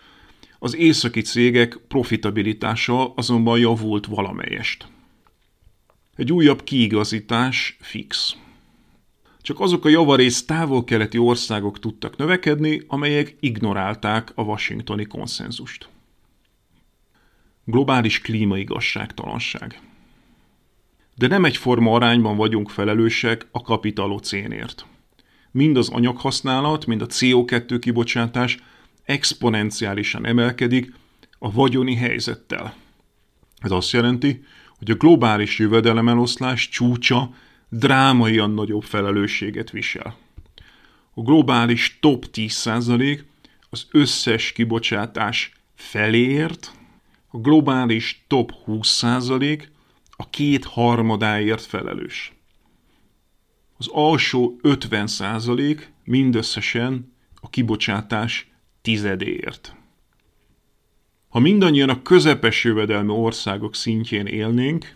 az 0.59 0.75
északi 0.75 1.21
cégek 1.21 1.79
profitabilitása 1.87 3.13
azonban 3.13 3.59
javult 3.59 4.05
valamelyest. 4.05 4.87
Egy 6.15 6.31
újabb 6.31 6.63
kiigazítás 6.63 7.77
fix. 7.79 8.35
Csak 9.41 9.59
azok 9.59 9.85
a 9.85 9.89
javarész 9.89 10.45
távol-keleti 10.45 11.17
országok 11.17 11.79
tudtak 11.79 12.17
növekedni, 12.17 12.81
amelyek 12.87 13.35
ignorálták 13.39 14.31
a 14.35 14.41
washingtoni 14.41 15.05
konszenzust. 15.05 15.89
Globális 17.65 18.21
klímaigazságtalanság. 18.21 19.90
De 21.15 21.27
nem 21.27 21.45
egyforma 21.45 21.93
arányban 21.93 22.35
vagyunk 22.35 22.69
felelősek 22.69 23.47
a 23.51 23.61
kapitalocénért. 23.61 24.85
Mind 25.51 25.77
az 25.77 25.89
anyaghasználat, 25.89 26.85
mind 26.85 27.01
a 27.01 27.05
CO2 27.05 27.77
kibocsátás 27.79 28.57
exponenciálisan 29.03 30.25
emelkedik 30.25 30.93
a 31.39 31.51
vagyoni 31.51 31.95
helyzettel. 31.95 32.75
Ez 33.57 33.71
azt 33.71 33.91
jelenti, 33.91 34.43
hogy 34.77 34.91
a 34.91 34.95
globális 34.95 35.59
jövedelemeloszlás 35.59 36.69
csúcsa 36.69 37.33
drámaian 37.69 38.53
nagyobb 38.53 38.83
felelősséget 38.83 39.69
visel. 39.69 40.17
A 41.13 41.21
globális 41.21 41.97
top 42.01 42.25
10% 42.33 43.19
az 43.69 43.87
összes 43.91 44.51
kibocsátás 44.51 45.51
feléért, 45.75 46.71
a 47.27 47.37
globális 47.37 48.25
top 48.27 48.51
20% 48.67 49.63
a 50.21 50.29
két 50.29 50.65
harmadáért 50.65 51.61
felelős. 51.61 52.33
Az 53.77 53.87
alsó 53.91 54.59
50% 54.63 55.81
mindösszesen 56.03 57.13
a 57.41 57.49
kibocsátás 57.49 58.51
tizedéért. 58.81 59.75
Ha 61.29 61.39
mindannyian 61.39 61.89
a 61.89 62.01
közepes 62.01 62.63
jövedelmi 62.63 63.11
országok 63.11 63.75
szintjén 63.75 64.25
élnénk, 64.25 64.95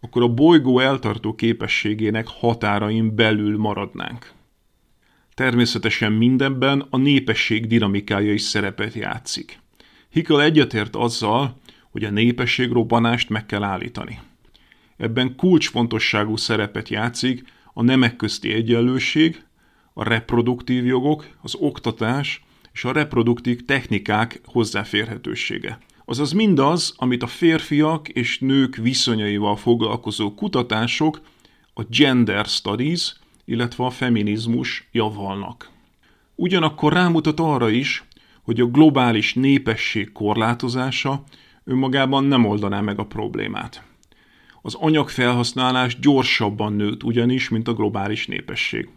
akkor 0.00 0.22
a 0.22 0.34
bolygó 0.34 0.78
eltartó 0.78 1.34
képességének 1.34 2.26
határain 2.26 3.14
belül 3.14 3.58
maradnánk. 3.58 4.32
Természetesen 5.34 6.12
mindenben 6.12 6.86
a 6.90 6.96
népesség 6.96 7.66
dinamikája 7.66 8.32
is 8.32 8.42
szerepet 8.42 8.94
játszik. 8.94 9.60
Hickel 10.08 10.42
egyetért 10.42 10.96
azzal, 10.96 11.56
hogy 11.90 12.04
a 12.04 12.10
népesség 12.10 12.70
robbanást 12.70 13.28
meg 13.28 13.46
kell 13.46 13.62
állítani. 13.62 14.18
Ebben 14.96 15.36
kulcsfontosságú 15.36 16.36
szerepet 16.36 16.88
játszik 16.88 17.44
a 17.72 17.82
nemek 17.82 18.16
közti 18.16 18.52
egyenlőség, 18.52 19.44
a 19.92 20.04
reproduktív 20.04 20.86
jogok, 20.86 21.26
az 21.42 21.54
oktatás 21.54 22.44
és 22.72 22.84
a 22.84 22.92
reproduktív 22.92 23.64
technikák 23.64 24.40
hozzáférhetősége. 24.44 25.78
Azaz 26.04 26.32
mindaz, 26.32 26.94
amit 26.96 27.22
a 27.22 27.26
férfiak 27.26 28.08
és 28.08 28.38
nők 28.38 28.76
viszonyaival 28.76 29.56
foglalkozó 29.56 30.34
kutatások, 30.34 31.20
a 31.74 31.82
gender 31.82 32.44
studies, 32.44 33.16
illetve 33.44 33.84
a 33.84 33.90
feminizmus 33.90 34.88
javalnak. 34.92 35.70
Ugyanakkor 36.34 36.92
rámutat 36.92 37.40
arra 37.40 37.68
is, 37.68 38.04
hogy 38.42 38.60
a 38.60 38.66
globális 38.66 39.34
népesség 39.34 40.12
korlátozása 40.12 41.22
önmagában 41.64 42.24
nem 42.24 42.44
oldaná 42.44 42.80
meg 42.80 42.98
a 42.98 43.06
problémát. 43.06 43.82
Az 44.66 44.74
anyagfelhasználás 44.74 45.98
gyorsabban 45.98 46.72
nőtt 46.72 47.02
ugyanis, 47.02 47.48
mint 47.48 47.68
a 47.68 47.74
globális 47.74 48.26
népesség. 48.26 48.88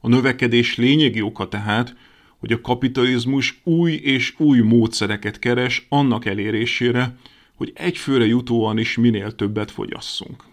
A 0.00 0.08
növekedés 0.08 0.76
lényegi 0.76 1.22
oka 1.22 1.48
tehát, 1.48 1.96
hogy 2.38 2.52
a 2.52 2.60
kapitalizmus 2.60 3.60
új 3.64 3.92
és 3.92 4.34
új 4.38 4.58
módszereket 4.58 5.38
keres 5.38 5.86
annak 5.88 6.24
elérésére, 6.24 7.16
hogy 7.54 7.72
egyfőre 7.74 8.26
jutóan 8.26 8.78
is 8.78 8.96
minél 8.96 9.34
többet 9.34 9.70
fogyasszunk. 9.70 10.44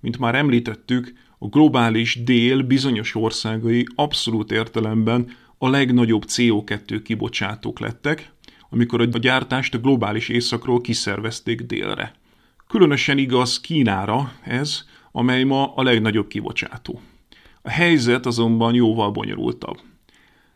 Mint 0.00 0.18
már 0.18 0.34
említettük, 0.34 1.12
a 1.38 1.46
globális 1.46 2.22
dél 2.24 2.62
bizonyos 2.62 3.14
országai 3.14 3.86
abszolút 3.94 4.52
értelemben 4.52 5.30
a 5.58 5.68
legnagyobb 5.68 6.24
CO2 6.26 7.00
kibocsátók 7.04 7.78
lettek, 7.78 8.32
amikor 8.70 9.00
a 9.00 9.04
gyártást 9.04 9.74
a 9.74 9.78
globális 9.78 10.28
északról 10.28 10.80
kiszervezték 10.80 11.60
délre. 11.60 12.18
Különösen 12.70 13.18
igaz 13.18 13.60
Kínára 13.60 14.32
ez, 14.42 14.84
amely 15.12 15.44
ma 15.44 15.74
a 15.74 15.82
legnagyobb 15.82 16.28
kibocsátó. 16.28 17.00
A 17.62 17.70
helyzet 17.70 18.26
azonban 18.26 18.74
jóval 18.74 19.10
bonyolultabb. 19.10 19.78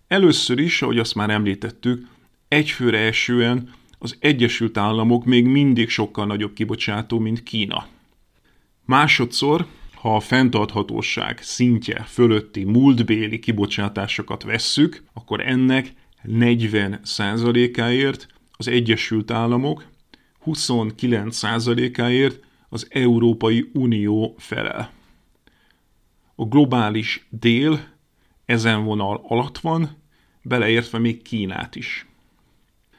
Először 0.09 0.59
is, 0.59 0.83
ahogy 0.83 0.99
azt 0.99 1.15
már 1.15 1.31
említettük, 1.31 2.07
egyfőre 2.49 2.99
esően 2.99 3.71
az 3.99 4.17
Egyesült 4.21 4.77
Államok 4.77 5.25
még 5.25 5.47
mindig 5.47 5.89
sokkal 5.89 6.27
nagyobb 6.27 6.53
kibocsátó, 6.53 7.19
mint 7.19 7.43
Kína. 7.43 7.87
Másodszor, 8.85 9.67
ha 9.95 10.17
a 10.17 10.21
fenntarthatóság 10.21 11.43
szintje 11.43 12.05
fölötti 12.09 12.65
múltbéli 12.65 13.39
kibocsátásokat 13.39 14.43
vesszük, 14.43 15.03
akkor 15.13 15.41
ennek 15.41 15.93
40%-áért 16.25 18.27
az 18.53 18.69
Egyesült 18.69 19.31
Államok, 19.31 19.93
29%-áért 20.45 22.41
az 22.69 22.87
Európai 22.91 23.71
Unió 23.73 24.35
felel. 24.39 24.93
A 26.35 26.45
globális 26.45 27.27
dél 27.31 27.81
ezen 28.45 28.85
vonal 28.85 29.25
alatt 29.29 29.59
van, 29.59 29.97
beleértve 30.43 30.99
még 30.99 31.23
Kínát 31.23 31.77
is. 31.77 32.07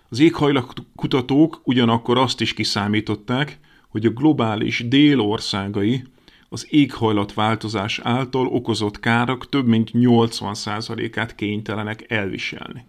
Az 0.10 0.20
éghajlatkutatók 0.20 1.62
ugyanakkor 1.64 2.18
azt 2.18 2.42
is 2.42 2.54
kiszámították, 2.54 3.60
hogy 3.90 4.06
a 4.06 4.10
globális 4.10 4.88
dél 4.88 5.20
országai 5.20 6.04
az 6.50 6.68
éghajlatváltozás 6.70 8.00
által 8.00 8.48
okozott 8.48 9.00
kárak 9.00 9.50
több 9.50 9.68
mint 9.68 9.90
80%-át 9.94 11.36
kénytelenek 11.36 12.12
elviselni. 12.12 12.86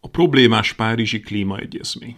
A 0.00 0.08
problémás 0.08 0.72
Párizsi 0.72 1.20
klímaegyezmény. 1.20 2.16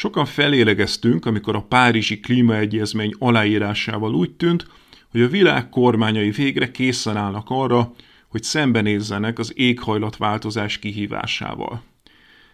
Sokan 0.00 0.24
felélegeztünk, 0.24 1.26
amikor 1.26 1.56
a 1.56 1.62
Párizsi 1.62 2.20
klímaegyezmény 2.20 3.14
aláírásával 3.18 4.14
úgy 4.14 4.30
tűnt, 4.30 4.66
hogy 5.10 5.20
a 5.20 5.28
világ 5.28 5.68
kormányai 5.68 6.30
végre 6.30 6.70
készen 6.70 7.16
állnak 7.16 7.46
arra, 7.48 7.92
hogy 8.28 8.42
szembenézzenek 8.42 9.38
az 9.38 9.52
éghajlatváltozás 9.56 10.78
kihívásával. 10.78 11.82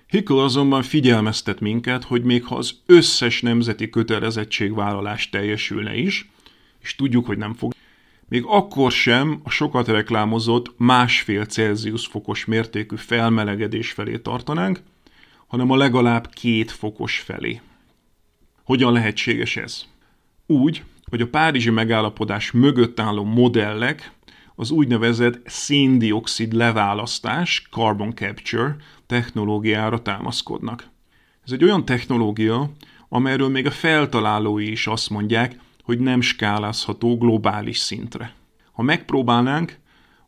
Hickel 0.07 0.39
azonban 0.39 0.83
figyelmeztet 0.83 1.61
minket, 1.61 2.05
hogy 2.05 2.23
még 2.23 2.45
ha 2.45 2.57
az 2.57 2.75
összes 2.87 3.41
nemzeti 3.41 3.91
kötelezettségvállalás 3.91 5.31
teljesülne 5.31 5.97
is, 5.97 6.31
és 6.83 6.95
tudjuk, 6.95 7.27
hogy 7.27 7.39
nem 7.39 7.55
fog, 7.55 7.75
még 8.29 8.43
akkor 8.47 8.93
sem 8.93 9.41
a 9.43 9.51
sokat 9.51 9.89
reklámozott 9.89 10.73
másfél 10.77 11.45
Celsius 11.45 12.07
fokos 12.07 12.45
mértékű 12.45 12.97
felmelegedés 12.97 13.93
felé 13.93 14.17
tartanánk, 14.19 14.81
hanem 15.47 15.71
a 15.71 15.77
legalább 15.77 16.29
két 16.29 16.71
fokos 16.71 17.19
felé. 17.19 17.61
Hogyan 18.65 18.93
lehetséges 18.93 19.57
ez? 19.57 19.85
Úgy, 20.47 20.83
hogy 21.11 21.21
a 21.21 21.29
Párizsi 21.29 21.71
megállapodás 21.71 22.51
mögött 22.51 23.01
álló 23.01 23.25
modellek 23.25 24.13
az 24.55 24.71
úgynevezett 24.71 25.41
széndiokszid 25.45 26.53
leválasztás, 26.53 27.69
carbon 27.71 28.15
capture 28.15 28.77
technológiára 29.07 30.03
támaszkodnak. 30.03 30.89
Ez 31.45 31.53
egy 31.53 31.65
olyan 31.65 31.85
technológia, 31.85 32.71
amelyről 33.09 33.49
még 33.49 33.67
a 33.67 33.71
feltalálói 33.71 34.71
is 34.71 34.87
azt 34.87 35.11
mondják, 35.11 35.59
hogy 35.83 35.99
nem 35.99 36.21
skálázható 36.21 37.19
globális 37.19 37.79
szintre. 37.79 38.35
Ha 38.73 38.83
megpróbálnánk, 38.83 39.79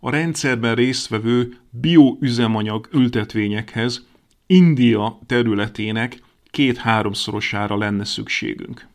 a 0.01 0.11
rendszerben 0.11 0.75
résztvevő 0.75 1.57
bioüzemanyag 1.71 2.89
ültetvényekhez 2.93 4.08
India 4.51 5.19
területének 5.27 6.23
két-háromszorosára 6.51 7.77
lenne 7.77 8.05
szükségünk. 8.05 8.87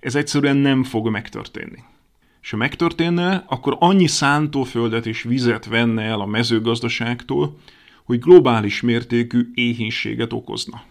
Ez 0.00 0.14
egyszerűen 0.14 0.56
nem 0.56 0.84
fog 0.84 1.08
megtörténni. 1.08 1.84
És 2.42 2.50
ha 2.50 2.56
megtörténne, 2.56 3.44
akkor 3.46 3.76
annyi 3.78 4.06
szántóföldet 4.06 5.06
és 5.06 5.22
vizet 5.22 5.66
venne 5.66 6.02
el 6.02 6.20
a 6.20 6.26
mezőgazdaságtól, 6.26 7.58
hogy 8.04 8.18
globális 8.18 8.80
mértékű 8.80 9.50
éhínséget 9.54 10.32
okozna. 10.32 10.82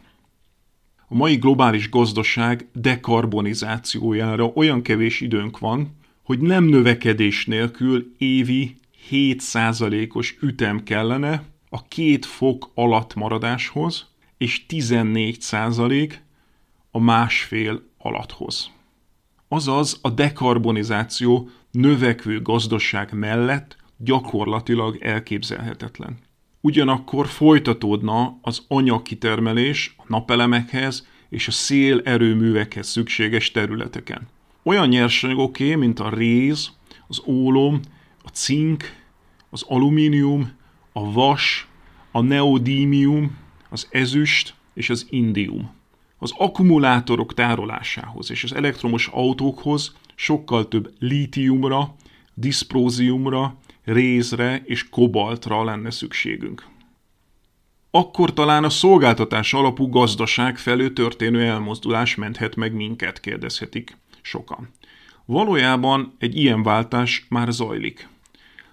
A 1.08 1.15
mai 1.15 1.36
globális 1.36 1.89
gazdaság 1.89 2.67
dekarbonizációjára 2.73 4.45
olyan 4.45 4.82
kevés 4.82 5.21
időnk 5.21 5.60
van, 5.60 5.97
hogy 6.23 6.39
nem 6.39 6.63
növekedés 6.63 7.45
nélkül 7.45 8.13
évi 8.17 8.75
7%-os 9.10 10.38
ütem 10.41 10.84
kellene 10.84 11.43
a 11.77 11.85
két 11.87 12.25
fok 12.25 12.71
alatt 12.73 13.15
maradáshoz, 13.15 14.05
és 14.37 14.65
14% 14.69 16.13
a 16.91 16.99
másfél 16.99 17.81
alatthoz. 17.97 18.71
Azaz 19.47 19.99
a 20.01 20.09
dekarbonizáció 20.09 21.49
növekvő 21.71 22.41
gazdaság 22.41 23.13
mellett 23.13 23.75
gyakorlatilag 23.97 24.97
elképzelhetetlen. 25.01 26.17
Ugyanakkor 26.61 27.27
folytatódna 27.27 28.37
az 28.41 28.65
anyagkitermelés 28.67 29.95
a 29.97 30.03
napelemekhez 30.07 31.07
és 31.29 31.47
a 31.47 31.51
szélerőművekhez 31.51 32.87
szükséges 32.87 33.51
területeken. 33.51 34.27
Olyan 34.63 34.87
nyersanyagoké, 34.87 35.75
mint 35.75 35.99
a 35.99 36.09
réz, 36.09 36.69
az 37.07 37.21
ólom, 37.25 37.79
a 38.23 38.29
cink, 38.29 38.95
az 39.49 39.63
alumínium, 39.67 40.55
a 40.97 41.11
vas, 41.11 41.66
a 42.17 42.21
neodímium, 42.21 43.38
az 43.69 43.88
ezüst 43.91 44.53
és 44.73 44.89
az 44.89 45.08
indium. 45.10 45.71
Az 46.17 46.34
akkumulátorok 46.38 47.34
tárolásához 47.34 48.32
és 48.32 48.43
az 48.43 48.53
elektromos 48.53 49.08
autókhoz 49.08 49.95
sokkal 50.15 50.67
több 50.67 50.93
lítiumra, 50.99 51.95
diszpróziumra, 52.34 53.56
rézre 53.84 54.62
és 54.65 54.89
kobaltra 54.89 55.63
lenne 55.63 55.91
szükségünk. 55.91 56.65
Akkor 57.91 58.34
talán 58.34 58.63
a 58.63 58.69
szolgáltatás 58.69 59.53
alapú 59.53 59.89
gazdaság 59.89 60.58
felő 60.58 60.93
történő 60.93 61.43
elmozdulás 61.43 62.15
menthet 62.15 62.56
meg 62.56 62.73
minket, 62.73 63.19
kérdezhetik 63.19 63.97
sokan. 64.21 64.69
Valójában 65.25 66.15
egy 66.19 66.38
ilyen 66.38 66.63
váltás 66.63 67.25
már 67.30 67.51
zajlik. 67.51 68.10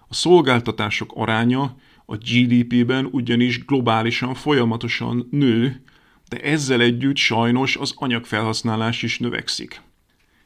A 0.09 0.15
szolgáltatások 0.15 1.13
aránya 1.15 1.77
a 2.07 2.17
GDP-ben 2.17 3.09
ugyanis 3.11 3.65
globálisan 3.65 4.35
folyamatosan 4.35 5.29
nő, 5.31 5.83
de 6.29 6.41
ezzel 6.41 6.81
együtt 6.81 7.17
sajnos 7.17 7.77
az 7.77 7.93
anyagfelhasználás 7.97 9.03
is 9.03 9.19
növekszik. 9.19 9.81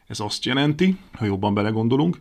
Ez 0.07 0.21
azt 0.21 0.44
jelenti, 0.44 0.97
ha 1.12 1.25
jobban 1.25 1.55
belegondolunk, 1.55 2.21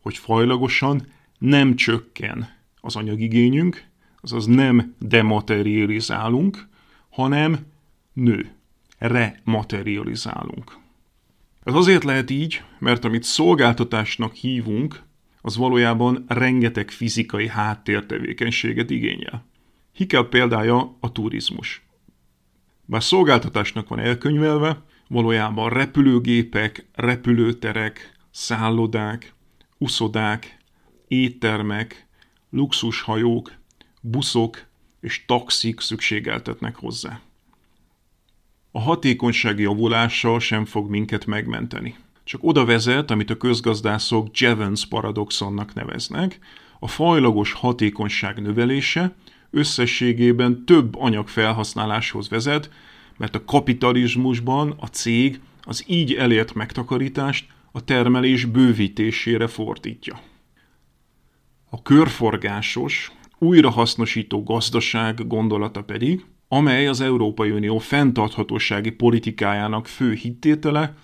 hogy 0.00 0.16
fajlagosan 0.16 1.06
nem 1.38 1.76
csökken 1.76 2.48
az 2.80 2.96
anyagigényünk, 2.96 3.84
azaz 4.20 4.46
nem 4.46 4.94
dematerializálunk, 4.98 6.68
hanem 7.08 7.58
nő, 8.12 8.52
rematerializálunk. 8.98 10.78
Ez 11.64 11.74
azért 11.74 12.04
lehet 12.04 12.30
így, 12.30 12.62
mert 12.78 13.04
amit 13.04 13.22
szolgáltatásnak 13.22 14.34
hívunk, 14.34 15.02
az 15.46 15.56
valójában 15.56 16.24
rengeteg 16.28 16.90
fizikai 16.90 17.48
háttértevékenységet 17.48 18.90
igényel. 18.90 19.44
Hikel 19.92 20.22
példája 20.22 20.96
a 21.00 21.12
turizmus. 21.12 21.86
Bár 22.84 23.02
szolgáltatásnak 23.02 23.88
van 23.88 23.98
elkönyvelve, 23.98 24.82
valójában 25.08 25.70
repülőgépek, 25.70 26.86
repülőterek, 26.94 28.16
szállodák, 28.30 29.34
uszodák, 29.78 30.58
éttermek, 31.08 32.06
luxushajók, 32.50 33.52
buszok 34.00 34.64
és 35.00 35.24
taxik 35.26 35.80
szükségeltetnek 35.80 36.76
hozzá. 36.76 37.20
A 38.70 38.80
hatékonysági 38.80 39.62
javulása 39.62 40.38
sem 40.38 40.64
fog 40.64 40.90
minket 40.90 41.26
megmenteni. 41.26 41.96
Csak 42.24 42.40
oda 42.44 42.64
vezet, 42.64 43.10
amit 43.10 43.30
a 43.30 43.36
közgazdászok 43.36 44.38
Jevons 44.38 44.86
paradoxonnak 44.86 45.74
neveznek, 45.74 46.38
a 46.78 46.88
fajlagos 46.88 47.52
hatékonyság 47.52 48.42
növelése 48.42 49.14
összességében 49.50 50.64
több 50.64 50.96
anyag 50.98 51.28
felhasználáshoz 51.28 52.28
vezet, 52.28 52.70
mert 53.16 53.34
a 53.34 53.44
kapitalizmusban 53.44 54.74
a 54.80 54.86
cég 54.86 55.40
az 55.62 55.84
így 55.86 56.14
elért 56.14 56.54
megtakarítást 56.54 57.46
a 57.72 57.84
termelés 57.84 58.44
bővítésére 58.44 59.46
fordítja. 59.46 60.20
A 61.70 61.82
körforgásos, 61.82 63.12
újrahasznosító 63.38 64.42
gazdaság 64.42 65.26
gondolata 65.26 65.82
pedig, 65.82 66.24
amely 66.48 66.86
az 66.86 67.00
Európai 67.00 67.50
Unió 67.50 67.78
fenntarthatósági 67.78 68.90
politikájának 68.90 69.86
fő 69.86 70.12
hittétele, 70.12 70.94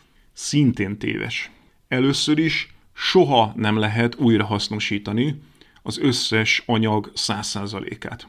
szintén 0.41 0.99
téves. 0.99 1.51
Először 1.89 2.39
is 2.39 2.75
soha 2.93 3.53
nem 3.57 3.77
lehet 3.77 4.15
újrahasznosítani 4.19 5.43
az 5.83 5.99
összes 5.99 6.63
anyag 6.67 7.13
100%-át. 7.15 8.29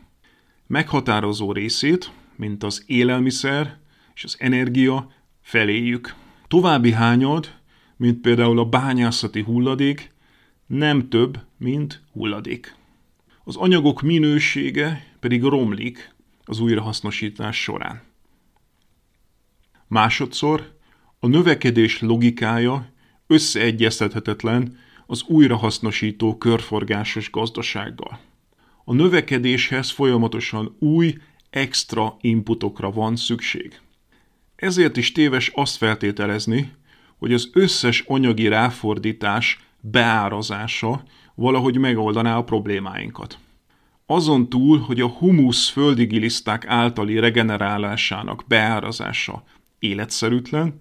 Meghatározó 0.68 1.52
részét, 1.52 2.12
mint 2.36 2.64
az 2.64 2.84
élelmiszer 2.88 3.78
és 4.14 4.24
az 4.24 4.36
energia 4.40 5.12
feléjük. 5.42 6.16
További 6.48 6.92
hányad, 6.92 7.56
mint 7.98 8.22
például 8.22 8.60
a 8.60 8.66
bányászati 8.66 9.42
hulladék, 9.42 10.14
nem 10.66 11.10
több, 11.10 11.40
mint 11.58 12.02
hulladék. 12.12 12.76
az 13.44 13.56
anyagok 13.56 14.02
minősége 14.02 15.16
pedig 15.20 15.44
romlik 15.44 16.14
az 16.44 16.60
újrahasznosítás 16.60 17.62
során. 17.62 18.02
Másodszor 19.88 20.80
a 21.24 21.28
növekedés 21.28 22.02
logikája 22.02 22.86
összeegyeztethetetlen 23.28 24.78
az 25.06 25.24
újrahasznosító 25.24 26.38
körforgásos 26.38 27.32
gazdasággal. 27.32 28.20
A 28.84 28.94
növekedéshez 28.94 29.90
folyamatosan 29.90 30.76
új, 30.80 31.18
extra 31.50 32.18
inputokra 32.22 32.92
van 32.92 33.16
szükség. 33.16 33.80
Ezért 34.56 34.98
is 34.98 35.12
téves 35.12 35.52
azt 35.56 35.78
feltételezni, 35.78 36.72
hogy 37.18 37.34
az 37.34 37.50
összes 37.54 38.04
anyagi 38.08 38.48
ráfordítás 38.48 39.60
beárazása 39.80 41.04
valahogy 41.36 41.78
megoldaná 41.78 42.38
a 42.38 42.44
problémáinkat. 42.44 43.38
Azon 44.06 44.50
túl, 44.50 44.80
hogy 44.80 45.02
a 45.02 45.08
humusz 45.08 45.70
földigiliszták 45.70 46.68
általi 46.68 47.20
regenerálásának 47.20 48.44
beárazása 48.48 49.44
életszerűtlen, 49.80 50.80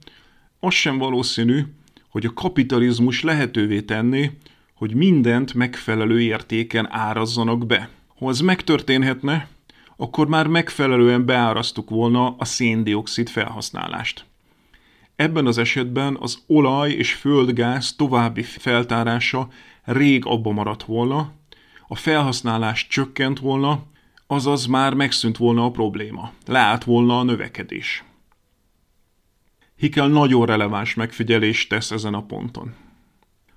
az 0.60 0.74
sem 0.74 0.98
valószínű, 0.98 1.64
hogy 2.08 2.26
a 2.26 2.32
kapitalizmus 2.32 3.22
lehetővé 3.22 3.80
tenné, 3.80 4.30
hogy 4.74 4.94
mindent 4.94 5.54
megfelelő 5.54 6.20
értéken 6.20 6.88
árazzanak 6.90 7.66
be. 7.66 7.88
Ha 8.18 8.28
ez 8.28 8.40
megtörténhetne, 8.40 9.48
akkor 9.96 10.28
már 10.28 10.46
megfelelően 10.46 11.24
beárasztuk 11.24 11.90
volna 11.90 12.34
a 12.38 12.44
széndiokszid 12.44 13.28
felhasználást. 13.28 14.24
Ebben 15.16 15.46
az 15.46 15.58
esetben 15.58 16.16
az 16.20 16.42
olaj 16.46 16.90
és 16.90 17.12
földgáz 17.12 17.94
további 17.96 18.42
feltárása 18.42 19.48
rég 19.84 20.26
abba 20.26 20.50
maradt 20.50 20.82
volna, 20.82 21.32
a 21.88 21.96
felhasználás 21.96 22.86
csökkent 22.86 23.38
volna, 23.38 23.82
azaz 24.26 24.66
már 24.66 24.94
megszűnt 24.94 25.36
volna 25.36 25.64
a 25.64 25.70
probléma, 25.70 26.32
leállt 26.46 26.84
volna 26.84 27.18
a 27.18 27.22
növekedés. 27.22 28.04
Hikel 29.80 30.08
nagyon 30.08 30.46
releváns 30.46 30.94
megfigyelést 30.94 31.68
tesz 31.68 31.90
ezen 31.90 32.14
a 32.14 32.22
ponton. 32.22 32.74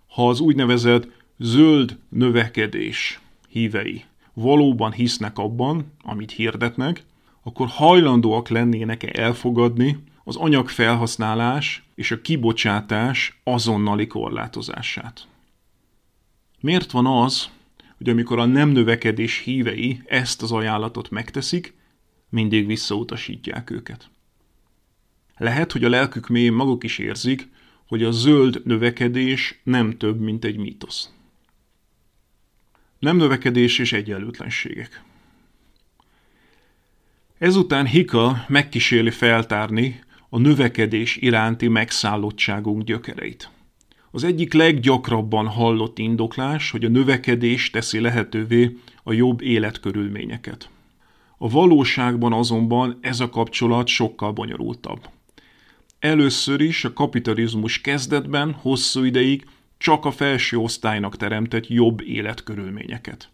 Ha 0.08 0.30
az 0.30 0.40
úgynevezett 0.40 1.08
zöld 1.38 1.98
növekedés 2.10 3.20
hívei 3.50 4.04
valóban 4.34 4.92
hisznek 4.92 5.38
abban, 5.38 5.94
amit 6.02 6.32
hirdetnek, 6.32 7.04
akkor 7.42 7.68
hajlandóak 7.68 8.50
lennének-e 8.50 9.22
elfogadni 9.22 10.04
az 10.24 10.36
anyag 10.36 10.70
felhasználás 10.70 11.84
és 11.96 12.12
a 12.12 12.22
kibocsátás 12.22 13.40
azonnali 13.44 14.08
korlátozását. 14.08 15.28
Miért 16.60 16.92
van 16.92 17.06
az, 17.06 17.50
hogy 17.98 18.10
amikor 18.10 18.40
a 18.40 18.46
nem 18.46 18.70
növekedés 18.70 19.40
hívei 19.40 20.02
ezt 20.06 20.42
az 20.42 20.52
ajánlatot 20.52 21.10
megteszik, 21.10 21.76
mindig 22.30 22.66
visszautasítják 22.66 23.70
őket? 23.70 24.12
Lehet, 25.44 25.72
hogy 25.72 25.84
a 25.84 25.90
lelkük 25.90 26.28
mélyén 26.28 26.54
maguk 26.54 26.84
is 26.84 26.98
érzik, 26.98 27.50
hogy 27.88 28.04
a 28.04 28.12
zöld 28.12 28.62
növekedés 28.66 29.60
nem 29.64 29.98
több, 29.98 30.20
mint 30.20 30.46
egy 30.46 30.58
mítosz. 30.58 31.10
Nem 33.00 33.18
növekedés 33.18 33.80
és 33.80 33.94
egyenlőtlenségek. 33.94 35.04
Ezután 37.38 37.86
Hika 37.86 38.46
megkísérli 38.48 39.10
feltárni 39.10 40.00
a 40.30 40.40
növekedés 40.40 41.16
iránti 41.16 41.68
megszállottságunk 41.68 42.84
gyökereit. 42.84 43.50
Az 44.12 44.24
egyik 44.24 44.54
leggyakrabban 44.54 45.48
hallott 45.48 46.00
indoklás, 46.00 46.72
hogy 46.72 46.86
a 46.86 46.90
növekedés 46.90 47.70
teszi 47.70 48.00
lehetővé 48.00 48.78
a 49.04 49.14
jobb 49.14 49.42
életkörülményeket. 49.42 50.70
A 51.38 51.50
valóságban 51.50 52.34
azonban 52.34 52.98
ez 53.02 53.20
a 53.20 53.30
kapcsolat 53.30 53.88
sokkal 53.88 54.32
bonyolultabb. 54.32 55.08
Először 56.04 56.62
is 56.62 56.86
a 56.86 56.94
kapitalizmus 56.94 57.82
kezdetben 57.82 58.52
hosszú 58.52 59.04
ideig 59.04 59.46
csak 59.78 60.06
a 60.06 60.12
felső 60.12 60.58
osztálynak 60.58 61.18
teremtett 61.18 61.68
jobb 61.68 62.02
életkörülményeket. 62.02 63.30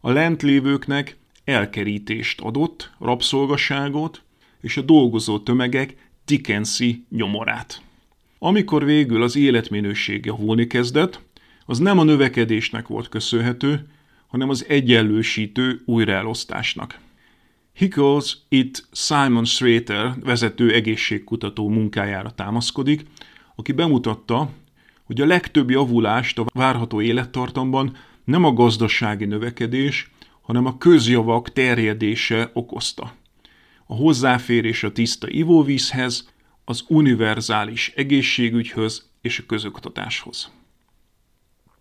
A 0.00 0.10
lentlévőknek 0.10 1.16
elkerítést 1.44 2.40
adott, 2.40 2.90
rabszolgaságot 2.98 4.22
és 4.60 4.76
a 4.76 4.80
dolgozó 4.80 5.38
tömegek 5.38 5.96
Dickensi 6.24 7.04
nyomorát. 7.10 7.82
Amikor 8.38 8.84
végül 8.84 9.22
az 9.22 9.36
életminőség 9.36 10.24
javulni 10.24 10.66
kezdett, 10.66 11.20
az 11.66 11.78
nem 11.78 11.98
a 11.98 12.04
növekedésnek 12.04 12.86
volt 12.86 13.08
köszönhető, 13.08 13.88
hanem 14.26 14.48
az 14.48 14.64
egyenlősítő 14.68 15.82
újraelosztásnak. 15.84 16.98
Hickles 17.74 18.38
itt 18.48 18.88
Simon 18.92 19.44
Strater 19.44 20.14
vezető 20.20 20.72
egészségkutató 20.72 21.68
munkájára 21.68 22.30
támaszkodik, 22.30 23.06
aki 23.54 23.72
bemutatta, 23.72 24.50
hogy 25.04 25.20
a 25.20 25.26
legtöbb 25.26 25.70
javulást 25.70 26.38
a 26.38 26.44
várható 26.52 27.00
élettartamban 27.00 27.96
nem 28.24 28.44
a 28.44 28.52
gazdasági 28.52 29.24
növekedés, 29.24 30.10
hanem 30.40 30.66
a 30.66 30.78
közjavak 30.78 31.52
terjedése 31.52 32.50
okozta. 32.52 33.14
A 33.86 33.94
hozzáférés 33.94 34.82
a 34.82 34.92
tiszta 34.92 35.28
ivóvízhez, 35.28 36.32
az 36.64 36.84
univerzális 36.88 37.92
egészségügyhöz 37.96 39.10
és 39.20 39.38
a 39.38 39.46
közoktatáshoz. 39.46 40.52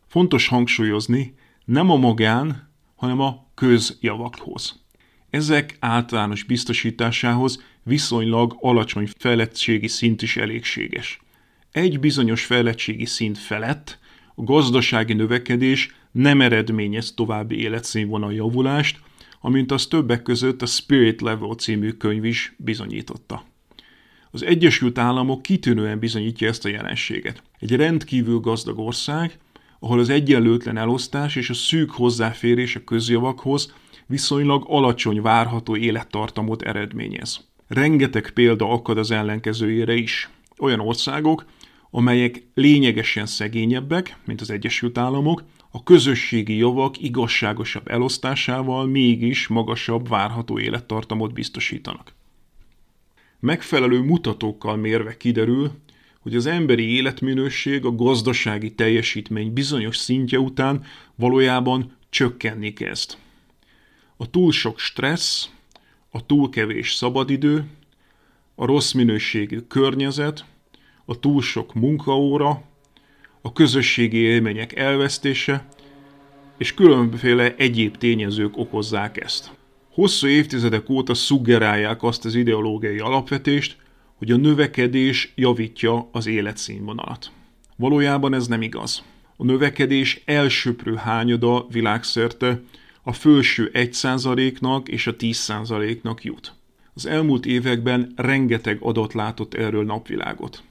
Fontos 0.07 0.47
hangsúlyozni, 0.47 1.35
nem 1.65 1.89
a 1.89 1.95
magán, 1.95 2.69
hanem 2.95 3.19
a 3.19 3.45
közjavakhoz. 3.53 4.82
Ezek 5.33 5.77
általános 5.79 6.43
biztosításához 6.43 7.63
viszonylag 7.83 8.57
alacsony 8.59 9.07
fejlettségi 9.17 9.87
szint 9.87 10.21
is 10.21 10.37
elégséges. 10.37 11.21
Egy 11.71 11.99
bizonyos 11.99 12.45
fejlettségi 12.45 13.05
szint 13.05 13.37
felett 13.37 13.99
a 14.35 14.43
gazdasági 14.43 15.13
növekedés 15.13 15.95
nem 16.11 16.41
eredményez 16.41 17.13
további 17.15 17.59
életszínvonal 17.59 18.33
javulást, 18.33 18.99
amint 19.41 19.71
az 19.71 19.87
többek 19.87 20.21
között 20.21 20.61
a 20.61 20.65
Spirit 20.65 21.21
Level 21.21 21.53
című 21.53 21.91
könyv 21.91 22.25
is 22.25 22.53
bizonyította. 22.57 23.45
Az 24.31 24.43
Egyesült 24.43 24.97
Államok 24.97 25.41
kitűnően 25.41 25.99
bizonyítja 25.99 26.47
ezt 26.47 26.65
a 26.65 26.69
jelenséget. 26.69 27.43
Egy 27.59 27.75
rendkívül 27.75 28.39
gazdag 28.39 28.79
ország, 28.79 29.37
ahol 29.79 29.99
az 29.99 30.09
egyenlőtlen 30.09 30.77
elosztás 30.77 31.35
és 31.35 31.49
a 31.49 31.53
szűk 31.53 31.91
hozzáférés 31.91 32.75
a 32.75 32.83
közjavakhoz 32.83 33.73
viszonylag 34.13 34.63
alacsony 34.67 35.21
várható 35.21 35.75
élettartamot 35.75 36.61
eredményez. 36.61 37.47
Rengeteg 37.67 38.29
példa 38.29 38.69
akad 38.69 38.97
az 38.97 39.11
ellenkezőjére 39.11 39.93
is. 39.93 40.29
Olyan 40.59 40.79
országok, 40.79 41.45
amelyek 41.91 42.43
lényegesen 42.53 43.25
szegényebbek, 43.25 44.17
mint 44.25 44.41
az 44.41 44.49
Egyesült 44.49 44.97
Államok, 44.97 45.43
a 45.71 45.83
közösségi 45.83 46.57
javak 46.57 47.01
igazságosabb 47.01 47.87
elosztásával 47.87 48.85
mégis 48.85 49.47
magasabb 49.47 50.09
várható 50.09 50.59
élettartamot 50.59 51.33
biztosítanak. 51.33 52.13
Megfelelő 53.39 54.01
mutatókkal 54.01 54.75
mérve 54.75 55.17
kiderül, 55.17 55.71
hogy 56.19 56.35
az 56.35 56.45
emberi 56.45 56.95
életminőség 56.95 57.85
a 57.85 57.95
gazdasági 57.95 58.73
teljesítmény 58.75 59.53
bizonyos 59.53 59.97
szintje 59.97 60.39
után 60.39 60.83
valójában 61.15 61.97
csökkenni 62.09 62.73
kezd. 62.73 63.21
A 64.17 64.29
túl 64.29 64.51
sok 64.51 64.79
stressz, 64.79 65.49
a 66.09 66.25
túl 66.25 66.49
kevés 66.49 66.93
szabadidő, 66.93 67.65
a 68.55 68.65
rossz 68.65 68.91
minőségű 68.91 69.59
környezet, 69.59 70.45
a 71.05 71.19
túl 71.19 71.41
sok 71.41 71.73
munkaóra, 71.73 72.63
a 73.41 73.53
közösségi 73.53 74.17
élmények 74.17 74.75
elvesztése, 74.75 75.67
és 76.57 76.73
különböző 76.73 77.55
egyéb 77.57 77.97
tényezők 77.97 78.57
okozzák 78.57 79.23
ezt. 79.23 79.51
Hosszú 79.89 80.27
évtizedek 80.27 80.89
óta 80.89 81.13
szuggerálják 81.13 82.03
azt 82.03 82.25
az 82.25 82.35
ideológiai 82.35 82.99
alapvetést, 82.99 83.77
hogy 84.15 84.31
a 84.31 84.37
növekedés 84.37 85.31
javítja 85.35 86.09
az 86.11 86.25
életszínvonalat. 86.25 87.31
Valójában 87.75 88.33
ez 88.33 88.47
nem 88.47 88.61
igaz. 88.61 89.03
A 89.37 89.43
növekedés 89.43 90.21
elsöprő 90.25 90.95
hányada 90.95 91.67
világszerte 91.69 92.61
a 93.03 93.13
felső 93.13 93.71
1%-nak 93.73 94.87
és 94.87 95.07
a 95.07 95.15
10%-nak 95.15 96.23
jut. 96.23 96.53
Az 96.93 97.05
elmúlt 97.05 97.45
években 97.45 98.13
rengeteg 98.15 98.77
adat 98.81 99.13
látott 99.13 99.53
erről 99.53 99.85
napvilágot. 99.85 100.63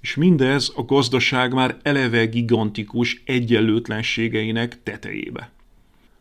És 0.00 0.14
mindez 0.14 0.72
a 0.76 0.84
gazdaság 0.84 1.52
már 1.52 1.76
eleve 1.82 2.24
gigantikus 2.26 3.22
egyenlőtlenségeinek 3.24 4.82
tetejébe. 4.82 5.50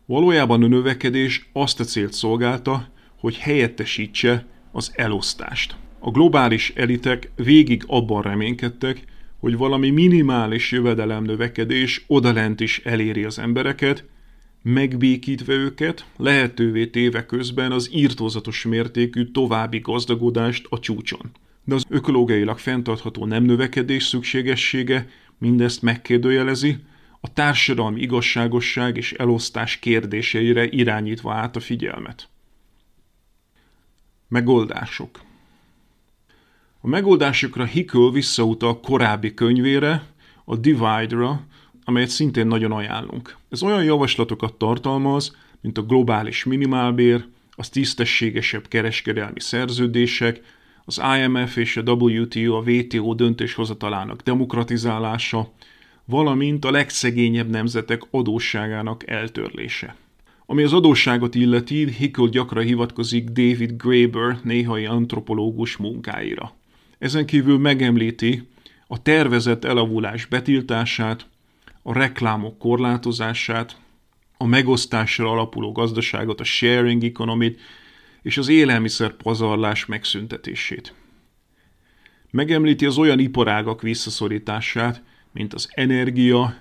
Valójában 0.06 0.64
a 0.64 0.68
növekedés 0.68 1.50
azt 1.54 1.80
a 1.80 1.84
célt 1.84 2.14
szolgálta, 2.14 2.90
hogy 3.20 3.38
helyettesítse 3.38 4.46
az 4.72 4.92
elosztást. 4.96 5.76
A 6.00 6.12
globális 6.12 6.74
elitek 6.76 7.32
végig 7.36 7.84
abban 7.88 8.22
reménykedtek, 8.22 9.04
hogy 9.40 9.58
valami 9.58 9.90
minimális 9.90 10.72
jövedelem 10.72 11.24
növekedés 11.24 12.04
odalent 12.08 12.60
is 12.60 12.80
eléri 12.80 13.24
az 13.24 13.40
embereket, 13.40 14.06
megbékítve 14.64 15.54
őket, 15.54 16.06
lehetővé 16.18 16.88
téve 16.88 17.26
közben 17.26 17.72
az 17.72 17.90
írtózatos 17.94 18.64
mértékű 18.64 19.32
további 19.32 19.80
gazdagodást 19.80 20.66
a 20.70 20.80
csúcson. 20.80 21.32
De 21.64 21.76
az 21.76 21.86
ökológiailag 21.90 22.58
fenntartható 22.58 23.26
nem 23.26 23.44
növekedés 23.44 24.04
szükségessége 24.04 25.10
mindezt 25.38 25.82
megkérdőjelezi, 25.82 26.78
a 27.26 27.34
társadalmi 27.34 28.02
igazságosság 28.02 28.98
és 28.98 29.14
elosztás 29.14 29.80
kérdéseire 29.80 30.68
irányítva 30.70 31.34
át 31.34 31.56
a 31.56 31.60
figyelmet. 31.60 32.30
Megoldások 34.28 35.22
A 36.82 36.88
megoldásokra 36.88 37.66
Hickel 37.66 38.10
visszautal 38.12 38.80
korábbi 38.80 39.34
könyvére, 39.34 40.04
a 40.46 40.56
Divide-ra, 40.56 41.46
amelyet 41.86 42.10
szintén 42.10 42.48
nagyon 42.48 42.72
ajánlunk. 42.72 43.38
Ez 43.50 43.64
olyan 43.64 43.84
javaslatokat 43.84 44.54
tartalmaz, 44.54 45.36
mint 45.62 45.78
a 45.78 45.84
globális 45.84 46.44
minimálbér, 46.44 47.26
az 47.56 47.70
tisztességesebb 47.70 48.68
kereskedelmi 48.68 49.40
szerződések, 49.40 50.42
az 50.86 51.02
IMF 51.20 51.58
és 51.58 51.78
a 51.78 51.92
WTO 51.92 52.56
a 52.56 52.62
WTO 52.62 53.14
döntéshozatalának 53.14 54.22
demokratizálása, 54.22 55.52
valamint 56.06 56.66
a 56.66 56.72
legszegényebb 56.72 57.50
nemzetek 57.50 58.02
adósságának 58.12 59.08
eltörlése. 59.10 59.96
Ami 60.46 60.64
az 60.64 60.74
adósságot 60.74 61.36
illeti, 61.36 61.92
Hickel 61.92 62.28
gyakran 62.28 62.64
hivatkozik 62.64 63.30
David 63.30 63.72
Graeber 63.78 64.40
néhai 64.44 64.86
antropológus 64.86 65.78
munkáira. 65.78 66.54
Ezen 67.00 67.26
kívül 67.26 67.58
megemlíti 67.58 68.48
a 68.88 69.02
tervezett 69.02 69.66
elavulás 69.66 70.26
betiltását, 70.26 71.26
a 71.84 71.94
reklámok 71.94 72.58
korlátozását, 72.58 73.78
a 74.38 74.46
megosztásra 74.46 75.32
alapuló 75.32 75.72
gazdaságot, 75.72 76.40
a 76.40 76.44
sharing 76.44 77.04
economy 77.04 77.56
és 78.22 78.38
az 78.38 78.48
élelmiszer 78.48 79.12
pazarlás 79.14 79.86
megszüntetését. 79.86 80.94
Megemlíti 82.32 82.86
az 82.86 82.98
olyan 82.98 83.20
iparágak 83.20 83.82
visszaszorítását, 83.82 85.04
mint 85.32 85.54
az 85.54 85.70
energia, 85.72 86.56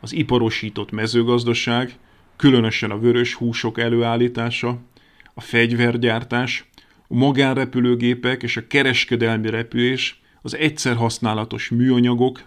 az 0.00 0.12
iparosított 0.12 0.90
mezőgazdaság, 0.90 1.98
különösen 2.36 2.90
a 2.90 2.98
vörös 2.98 3.34
húsok 3.34 3.78
előállítása, 3.78 4.78
a 5.34 5.40
fegyvergyártás, 5.40 6.70
a 7.08 7.14
magánrepülőgépek 7.14 8.42
és 8.42 8.56
a 8.56 8.66
kereskedelmi 8.66 9.50
repülés, 9.50 10.20
az 10.42 10.56
egyszer 10.56 10.96
használatos 10.96 11.68
műanyagok, 11.68 12.42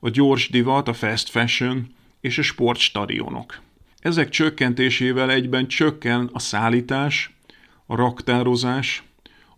a 0.00 0.08
gyors 0.08 0.48
divat, 0.48 0.88
a 0.88 0.92
fast 0.92 1.28
fashion 1.28 1.86
és 2.20 2.38
a 2.38 2.42
sportstadionok. 2.42 3.60
Ezek 3.98 4.28
csökkentésével 4.28 5.30
egyben 5.30 5.66
csökken 5.66 6.30
a 6.32 6.38
szállítás, 6.38 7.34
a 7.86 7.96
raktározás, 7.96 9.02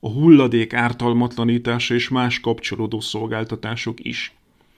a 0.00 0.08
hulladék 0.08 0.74
ártalmatlanítása 0.74 1.94
és 1.94 2.08
más 2.08 2.40
kapcsolódó 2.40 3.00
szolgáltatások 3.00 4.04
is. 4.04 4.34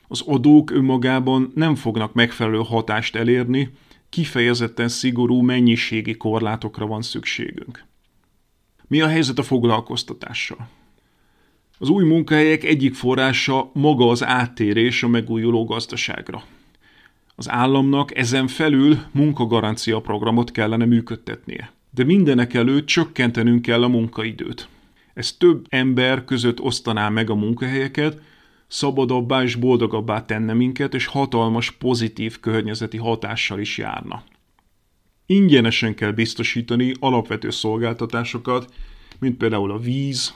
Az 0.08 0.20
adók 0.26 0.70
önmagában 0.70 1.52
nem 1.54 1.74
fognak 1.74 2.12
megfelelő 2.12 2.58
hatást 2.58 3.16
elérni, 3.16 3.70
kifejezetten 4.08 4.88
szigorú 4.88 5.40
mennyiségi 5.40 6.16
korlátokra 6.16 6.86
van 6.86 7.02
szükségünk. 7.02 7.84
Mi 8.86 9.00
a 9.00 9.08
helyzet 9.08 9.38
a 9.38 9.42
foglalkoztatással? 9.42 10.68
Az 11.78 11.88
új 11.88 12.04
munkahelyek 12.04 12.64
egyik 12.64 12.94
forrása 12.94 13.70
maga 13.72 14.08
az 14.08 14.24
áttérés 14.24 15.02
a 15.02 15.08
megújuló 15.08 15.64
gazdaságra. 15.64 16.42
Az 17.34 17.50
államnak 17.50 18.16
ezen 18.16 18.46
felül 18.46 18.98
munkagarancia 19.12 20.00
programot 20.00 20.50
kellene 20.50 20.84
működtetnie. 20.84 21.72
De 21.90 22.04
mindenek 22.04 22.54
előtt 22.54 22.86
csökkentenünk 22.86 23.62
kell 23.62 23.82
a 23.82 23.88
munkaidőt. 23.88 24.68
Ez 25.14 25.32
több 25.32 25.66
ember 25.68 26.24
között 26.24 26.60
osztaná 26.60 27.08
meg 27.08 27.30
a 27.30 27.34
munkahelyeket, 27.34 28.20
szabadabbá 28.66 29.42
és 29.42 29.54
boldogabbá 29.54 30.24
tenne 30.24 30.52
minket, 30.52 30.94
és 30.94 31.06
hatalmas 31.06 31.70
pozitív 31.70 32.40
környezeti 32.40 32.96
hatással 32.96 33.60
is 33.60 33.78
járna. 33.78 34.22
Ingyenesen 35.26 35.94
kell 35.94 36.10
biztosítani 36.10 36.92
alapvető 37.00 37.50
szolgáltatásokat, 37.50 38.72
mint 39.18 39.36
például 39.36 39.70
a 39.70 39.78
víz, 39.78 40.34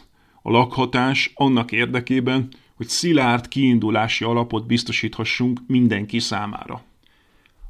a 0.49 0.51
lakhatás 0.51 1.33
annak 1.35 1.73
érdekében, 1.73 2.49
hogy 2.75 2.89
szilárd 2.89 3.49
kiindulási 3.49 4.25
alapot 4.25 4.67
biztosíthassunk 4.67 5.61
mindenki 5.67 6.19
számára. 6.19 6.83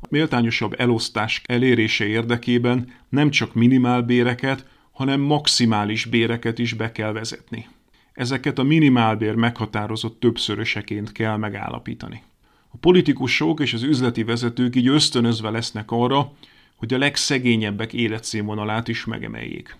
A 0.00 0.06
méltányosabb 0.10 0.74
elosztás 0.80 1.42
elérése 1.44 2.06
érdekében 2.06 2.92
nem 3.08 3.30
csak 3.30 3.54
minimálbéreket, 3.54 4.66
hanem 4.92 5.20
maximális 5.20 6.04
béreket 6.04 6.58
is 6.58 6.72
be 6.72 6.92
kell 6.92 7.12
vezetni. 7.12 7.66
Ezeket 8.12 8.58
a 8.58 8.62
minimálbér 8.62 9.34
meghatározott 9.34 10.20
többszöröseként 10.20 11.12
kell 11.12 11.36
megállapítani. 11.36 12.22
A 12.68 12.76
politikusok 12.76 13.60
és 13.60 13.72
az 13.72 13.82
üzleti 13.82 14.24
vezetők 14.24 14.76
így 14.76 14.88
ösztönözve 14.88 15.50
lesznek 15.50 15.90
arra, 15.90 16.32
hogy 16.76 16.94
a 16.94 16.98
legszegényebbek 16.98 17.92
életszínvonalát 17.92 18.88
is 18.88 19.04
megemeljék. 19.04 19.76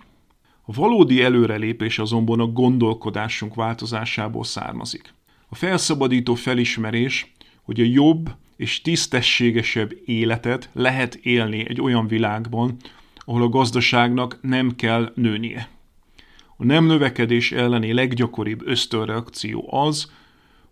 A 0.71 0.73
valódi 0.73 1.23
előrelépés 1.23 1.99
azonban 1.99 2.41
a 2.41 2.47
gondolkodásunk 2.47 3.55
változásából 3.55 4.45
származik. 4.45 5.15
A 5.49 5.55
felszabadító 5.55 6.35
felismerés, 6.35 7.35
hogy 7.63 7.81
a 7.81 7.85
jobb 7.85 8.31
és 8.57 8.83
tisztességesebb 8.83 9.93
életet 10.05 10.71
lehet 10.73 11.15
élni 11.15 11.69
egy 11.69 11.81
olyan 11.81 12.07
világban, 12.07 12.77
ahol 13.17 13.43
a 13.43 13.49
gazdaságnak 13.49 14.39
nem 14.43 14.77
kell 14.77 15.13
nőnie. 15.15 15.69
A 16.57 16.65
nem 16.65 16.85
növekedés 16.85 17.53
elleni 17.53 17.93
leggyakoribb 17.93 18.67
ösztönreakció 18.67 19.69
az, 19.73 20.13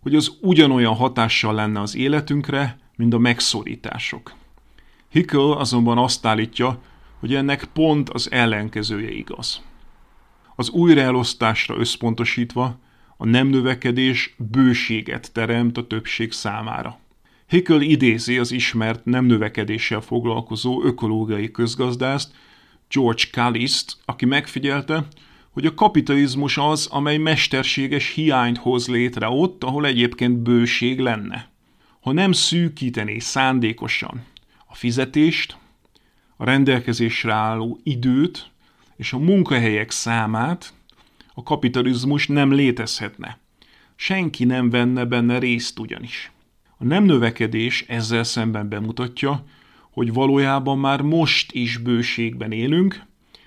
hogy 0.01 0.15
az 0.15 0.37
ugyanolyan 0.41 0.95
hatással 0.95 1.53
lenne 1.53 1.81
az 1.81 1.95
életünkre, 1.95 2.79
mint 2.95 3.13
a 3.13 3.17
megszorítások. 3.17 4.35
Hickel 5.09 5.51
azonban 5.51 5.97
azt 5.97 6.25
állítja, 6.25 6.81
hogy 7.19 7.35
ennek 7.35 7.63
pont 7.63 8.09
az 8.09 8.31
ellenkezője 8.31 9.11
igaz. 9.11 9.65
Az 10.59 10.69
újraelosztásra 10.69 11.77
összpontosítva 11.77 12.79
a 13.17 13.25
nem 13.25 13.47
növekedés 13.47 14.35
bőséget 14.37 15.31
teremt 15.33 15.77
a 15.77 15.87
többség 15.87 16.31
számára. 16.31 16.99
Hickel 17.47 17.81
idézi 17.81 18.37
az 18.37 18.51
ismert 18.51 19.05
nem 19.05 19.25
növekedéssel 19.25 20.01
foglalkozó 20.01 20.83
ökológiai 20.83 21.51
közgazdászt, 21.51 22.33
George 22.89 23.23
Calist, 23.31 23.97
aki 24.05 24.25
megfigyelte, 24.25 25.07
hogy 25.51 25.65
a 25.65 25.73
kapitalizmus 25.73 26.57
az, 26.57 26.87
amely 26.91 27.17
mesterséges 27.17 28.13
hiányt 28.13 28.57
hoz 28.57 28.87
létre 28.87 29.27
ott, 29.27 29.63
ahol 29.63 29.85
egyébként 29.85 30.37
bőség 30.37 30.99
lenne. 30.99 31.49
Ha 32.01 32.11
nem 32.11 32.31
szűkítené 32.31 33.19
szándékosan 33.19 34.23
a 34.67 34.75
fizetést, 34.75 35.57
a 36.37 36.45
rendelkezésre 36.45 37.33
álló 37.33 37.79
időt 37.83 38.51
és 38.97 39.13
a 39.13 39.17
munkahelyek 39.17 39.91
számát, 39.91 40.73
a 41.33 41.43
kapitalizmus 41.43 42.27
nem 42.27 42.51
létezhetne. 42.53 43.39
Senki 43.95 44.45
nem 44.45 44.69
venne 44.69 45.05
benne 45.05 45.39
részt 45.39 45.79
ugyanis. 45.79 46.31
A 46.77 46.83
nem 46.83 47.03
növekedés 47.03 47.85
ezzel 47.87 48.23
szemben 48.23 48.69
bemutatja, 48.69 49.43
hogy 49.91 50.13
valójában 50.13 50.77
már 50.77 51.01
most 51.01 51.51
is 51.51 51.77
bőségben 51.77 52.51
élünk, 52.51 53.03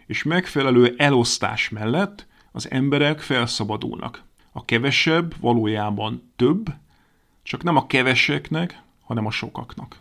és 0.06 0.22
megfelelő 0.22 0.94
elosztás 0.96 1.68
mellett 1.68 2.26
az 2.52 2.70
emberek 2.70 3.20
felszabadulnak. 3.20 4.24
A 4.52 4.64
kevesebb 4.64 5.34
valójában 5.40 6.32
több, 6.36 6.74
csak 7.42 7.62
nem 7.62 7.76
a 7.76 7.86
keveseknek, 7.86 8.82
hanem 9.00 9.26
a 9.26 9.30
sokaknak. 9.30 10.00